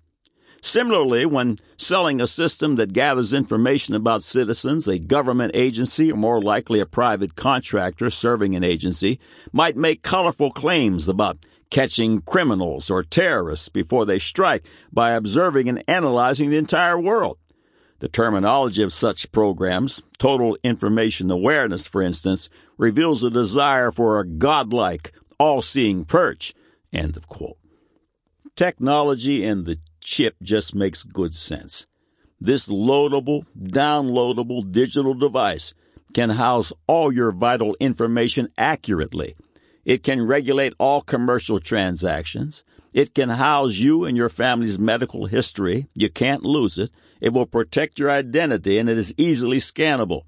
Similarly, 0.61 1.25
when 1.25 1.57
selling 1.79 2.21
a 2.21 2.27
system 2.27 2.77
that 2.77 2.93
gathers 2.93 3.33
information 3.33 3.95
about 3.95 4.23
citizens, 4.23 4.87
a 4.87 4.99
government 4.99 5.53
agency, 5.55 6.13
or 6.13 6.19
more 6.19 6.43
likely 6.43 6.79
a 6.81 6.87
private 6.87 7.37
contractor 7.37 8.11
serving 8.11 8.55
an 8.55 8.65
agency, 8.65 9.19
might 9.51 9.77
make 9.77 10.03
colorful 10.03 10.51
claims 10.51 11.09
about 11.09 11.39
catching 11.71 12.21
criminals 12.21 12.91
or 12.91 13.03
terrorists 13.03 13.71
before 13.71 14.05
they 14.05 14.19
strike 14.19 14.65
by 14.93 15.13
observing 15.13 15.69
and 15.71 15.83
analyzing 15.89 16.51
the 16.51 16.57
entire 16.59 16.99
world. 16.99 17.39
The 18.01 18.09
terminology 18.09 18.83
of 18.83 18.93
such 18.93 19.33
programs, 19.33 20.03
total 20.19 20.59
information 20.63 21.31
awareness, 21.31 21.89
for 21.89 22.03
instance, 22.03 22.51
reveals 22.77 23.25
a 23.25 23.31
desire 23.31 23.91
for 23.91 24.21
a 24.21 24.27
godlike, 24.27 25.13
all 25.39 25.63
seeing 25.63 26.05
perch. 26.05 26.55
End 26.93 27.17
of 27.17 27.29
quote. 27.29 27.59
Technology 28.57 29.45
and 29.45 29.67
the 29.67 29.79
chip 30.01 30.37
just 30.43 30.75
makes 30.75 31.03
good 31.05 31.35
sense. 31.35 31.87
This 32.41 32.69
loadable, 32.69 33.47
downloadable 33.59 34.71
digital 34.71 35.15
device 35.15 35.75
can 36.15 36.31
house 36.31 36.73
all 36.87 37.13
your 37.13 37.33
vital 37.33 37.77
information 37.81 38.49
accurately. 38.57 39.35
It 39.85 40.03
can 40.03 40.27
regulate 40.27 40.75
all 40.79 41.01
commercial 41.01 41.59
transactions. 41.59 42.65
It 42.95 43.15
can 43.15 43.29
house 43.29 43.77
you 43.77 44.05
and 44.05 44.17
your 44.17 44.29
family's 44.29 44.79
medical 44.79 45.27
history. 45.27 45.87
You 45.95 46.09
can't 46.09 46.43
lose 46.43 46.79
it. 46.79 46.91
It 47.21 47.33
will 47.33 47.47
protect 47.47 47.99
your 47.99 48.11
identity 48.11 48.79
and 48.79 48.89
it 48.89 48.97
is 48.97 49.15
easily 49.17 49.59
scannable. 49.59 50.23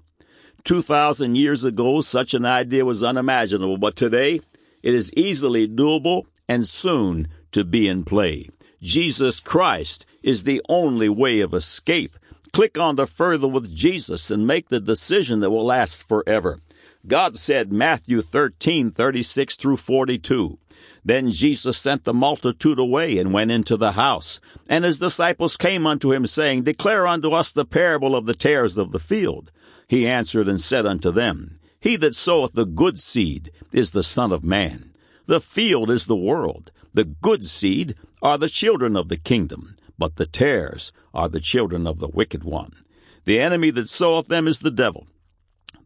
2,000 0.63 1.35
years 1.35 1.63
ago, 1.63 2.01
such 2.01 2.33
an 2.33 2.45
idea 2.45 2.85
was 2.85 3.03
unimaginable, 3.03 3.77
but 3.77 3.95
today 3.95 4.41
it 4.83 4.93
is 4.93 5.13
easily 5.13 5.67
doable 5.67 6.25
and 6.47 6.67
soon 6.67 7.27
to 7.51 7.63
be 7.63 7.87
in 7.87 8.03
play. 8.03 8.49
Jesus 8.81 9.39
Christ 9.39 10.05
is 10.23 10.43
the 10.43 10.61
only 10.67 11.09
way 11.09 11.39
of 11.41 11.53
escape. 11.53 12.17
Click 12.53 12.77
on 12.77 12.95
the 12.95 13.07
further 13.07 13.47
with 13.47 13.73
Jesus 13.73 14.29
and 14.31 14.45
make 14.45 14.69
the 14.69 14.79
decision 14.79 15.39
that 15.39 15.51
will 15.51 15.65
last 15.65 16.07
forever. 16.07 16.59
God 17.07 17.35
said 17.35 17.71
Matthew 17.71 18.21
13, 18.21 18.91
36 18.91 19.55
through 19.55 19.77
42. 19.77 20.59
Then 21.03 21.31
Jesus 21.31 21.77
sent 21.77 22.03
the 22.03 22.13
multitude 22.13 22.77
away 22.77 23.17
and 23.17 23.33
went 23.33 23.51
into 23.51 23.75
the 23.75 23.93
house. 23.93 24.39
And 24.69 24.85
his 24.85 24.99
disciples 24.99 25.57
came 25.57 25.87
unto 25.87 26.11
him, 26.11 26.25
saying, 26.25 26.63
Declare 26.63 27.07
unto 27.07 27.31
us 27.31 27.51
the 27.51 27.65
parable 27.65 28.15
of 28.15 28.25
the 28.25 28.35
tares 28.35 28.77
of 28.77 28.91
the 28.91 28.99
field. 28.99 29.51
He 29.87 30.07
answered 30.07 30.47
and 30.47 30.61
said 30.61 30.85
unto 30.85 31.11
them, 31.11 31.55
He 31.81 31.95
that 31.97 32.13
soweth 32.13 32.53
the 32.53 32.65
good 32.65 32.99
seed 32.99 33.49
is 33.73 33.91
the 33.91 34.03
Son 34.03 34.31
of 34.31 34.43
Man. 34.43 34.93
The 35.25 35.41
field 35.41 35.89
is 35.89 36.05
the 36.05 36.15
world. 36.15 36.71
The 36.93 37.05
good 37.05 37.43
seed 37.43 37.95
are 38.21 38.37
the 38.37 38.49
children 38.49 38.95
of 38.95 39.07
the 39.07 39.17
kingdom, 39.17 39.75
but 39.97 40.17
the 40.17 40.27
tares 40.27 40.93
are 41.11 41.27
the 41.27 41.39
children 41.39 41.87
of 41.87 41.97
the 41.97 42.07
wicked 42.07 42.43
one. 42.43 42.73
The 43.25 43.39
enemy 43.39 43.71
that 43.71 43.89
soweth 43.89 44.27
them 44.27 44.47
is 44.47 44.59
the 44.59 44.71
devil. 44.71 45.07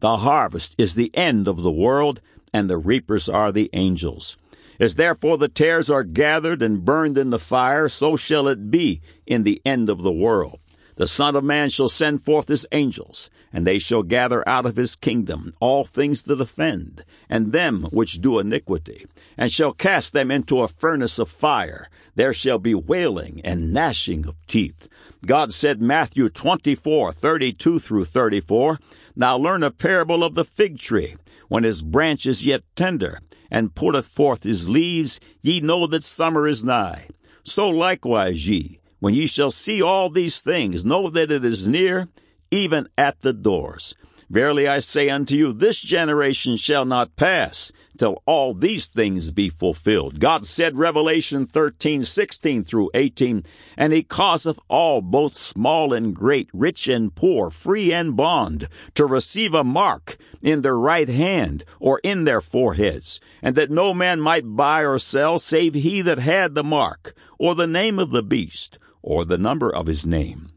The 0.00 0.18
harvest 0.18 0.74
is 0.78 0.94
the 0.94 1.10
end 1.14 1.48
of 1.48 1.62
the 1.62 1.70
world, 1.70 2.20
and 2.52 2.68
the 2.68 2.76
reapers 2.76 3.28
are 3.30 3.50
the 3.50 3.70
angels. 3.72 4.36
As 4.78 4.96
therefore 4.96 5.38
the 5.38 5.48
tares 5.48 5.88
are 5.88 6.04
gathered 6.04 6.60
and 6.60 6.84
burned 6.84 7.16
in 7.16 7.30
the 7.30 7.38
fire, 7.38 7.88
so 7.88 8.16
shall 8.16 8.48
it 8.48 8.70
be 8.70 9.00
in 9.26 9.44
the 9.44 9.62
end 9.64 9.88
of 9.88 10.02
the 10.02 10.12
world. 10.12 10.58
The 10.96 11.06
Son 11.06 11.36
of 11.36 11.44
Man 11.44 11.70
shall 11.70 11.88
send 11.88 12.22
forth 12.22 12.48
his 12.48 12.66
angels, 12.72 13.30
and 13.52 13.66
they 13.66 13.78
shall 13.78 14.02
gather 14.02 14.46
out 14.48 14.66
of 14.66 14.76
his 14.76 14.96
kingdom 14.96 15.52
all 15.60 15.84
things 15.84 16.24
that 16.24 16.40
offend, 16.40 17.04
and 17.28 17.52
them 17.52 17.84
which 17.92 18.20
do 18.20 18.38
iniquity, 18.38 19.06
and 19.36 19.50
shall 19.50 19.72
cast 19.72 20.12
them 20.12 20.30
into 20.30 20.62
a 20.62 20.68
furnace 20.68 21.18
of 21.18 21.28
fire. 21.28 21.88
There 22.14 22.32
shall 22.32 22.58
be 22.58 22.74
wailing 22.74 23.40
and 23.44 23.72
gnashing 23.72 24.26
of 24.26 24.36
teeth. 24.46 24.88
God 25.24 25.52
said, 25.52 25.80
Matthew 25.80 26.28
24, 26.28 27.12
32 27.12 27.78
through 27.78 28.04
34, 28.04 28.78
Now 29.14 29.36
learn 29.36 29.62
a 29.62 29.70
parable 29.70 30.24
of 30.24 30.34
the 30.34 30.44
fig 30.44 30.78
tree. 30.78 31.16
When 31.48 31.64
his 31.64 31.82
branch 31.82 32.26
is 32.26 32.44
yet 32.44 32.62
tender, 32.74 33.20
and 33.50 33.74
putteth 33.74 34.06
forth 34.06 34.42
his 34.42 34.68
leaves, 34.68 35.20
ye 35.42 35.60
know 35.60 35.86
that 35.86 36.02
summer 36.02 36.46
is 36.46 36.64
nigh. 36.64 37.08
So 37.44 37.68
likewise 37.68 38.48
ye, 38.48 38.80
when 38.98 39.14
ye 39.14 39.26
shall 39.26 39.50
see 39.50 39.80
all 39.82 40.10
these 40.10 40.40
things, 40.40 40.84
know 40.84 41.08
that 41.10 41.30
it 41.30 41.44
is 41.44 41.68
near, 41.68 42.08
even 42.50 42.88
at 42.96 43.20
the 43.20 43.32
doors. 43.32 43.94
Verily 44.28 44.66
I 44.66 44.80
say 44.80 45.08
unto 45.08 45.36
you, 45.36 45.52
this 45.52 45.80
generation 45.80 46.56
shall 46.56 46.84
not 46.84 47.14
pass 47.14 47.70
till 47.96 48.22
all 48.26 48.54
these 48.54 48.88
things 48.88 49.30
be 49.30 49.48
fulfilled. 49.48 50.18
God 50.18 50.44
said, 50.44 50.76
Revelation 50.76 51.46
13, 51.46 52.02
16 52.02 52.64
through 52.64 52.90
18, 52.92 53.44
And 53.76 53.92
he 53.92 54.02
causeth 54.02 54.58
all, 54.68 55.00
both 55.00 55.36
small 55.36 55.92
and 55.92 56.14
great, 56.14 56.50
rich 56.52 56.88
and 56.88 57.14
poor, 57.14 57.50
free 57.50 57.92
and 57.92 58.16
bond, 58.16 58.68
to 58.94 59.06
receive 59.06 59.54
a 59.54 59.62
mark 59.62 60.16
in 60.42 60.62
their 60.62 60.76
right 60.76 61.08
hand 61.08 61.64
or 61.78 62.00
in 62.02 62.24
their 62.24 62.40
foreheads, 62.40 63.20
and 63.42 63.54
that 63.54 63.70
no 63.70 63.94
man 63.94 64.20
might 64.20 64.56
buy 64.56 64.80
or 64.82 64.98
sell 64.98 65.38
save 65.38 65.74
he 65.74 66.02
that 66.02 66.18
had 66.18 66.54
the 66.54 66.64
mark, 66.64 67.14
or 67.38 67.54
the 67.54 67.66
name 67.66 68.00
of 68.00 68.10
the 68.10 68.24
beast, 68.24 68.78
or 69.02 69.24
the 69.24 69.38
number 69.38 69.72
of 69.72 69.86
his 69.86 70.04
name. 70.04 70.50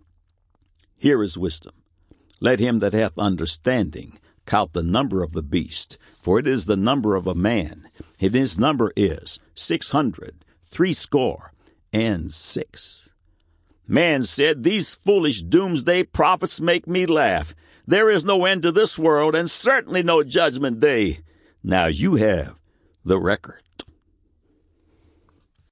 Here 0.98 1.22
is 1.22 1.38
wisdom. 1.38 1.79
Let 2.40 2.60
him 2.60 2.80
that 2.80 2.94
hath 2.94 3.18
understanding 3.18 4.18
count 4.46 4.74
the 4.74 4.84
number 4.84 5.22
of 5.24 5.34
the 5.34 5.44
beast, 5.44 5.98
for 6.10 6.40
it 6.40 6.48
is 6.48 6.66
the 6.66 6.76
number 6.76 7.16
of 7.16 7.28
a 7.28 7.36
man, 7.36 7.90
and 8.20 8.34
his 8.34 8.58
number 8.58 8.92
is 8.96 9.40
six 9.54 9.92
hundred, 9.92 10.44
threescore, 10.64 11.54
and 11.94 12.32
six. 12.32 13.10
Man 13.88 14.24
said, 14.24 14.64
These 14.64 14.96
foolish 14.96 15.42
doomsday 15.42 16.04
prophets 16.04 16.62
make 16.62 16.88
me 16.88 17.06
laugh. 17.06 17.56
There 17.88 18.10
is 18.10 18.24
no 18.24 18.46
end 18.46 18.62
to 18.62 18.72
this 18.72 19.00
world, 19.00 19.36
and 19.36 19.50
certainly 19.50 20.04
no 20.04 20.24
judgment 20.24 20.80
day. 20.80 21.20
Now 21.64 21.88
you 21.88 22.16
have 22.16 22.56
the 23.04 23.20
record. 23.20 23.64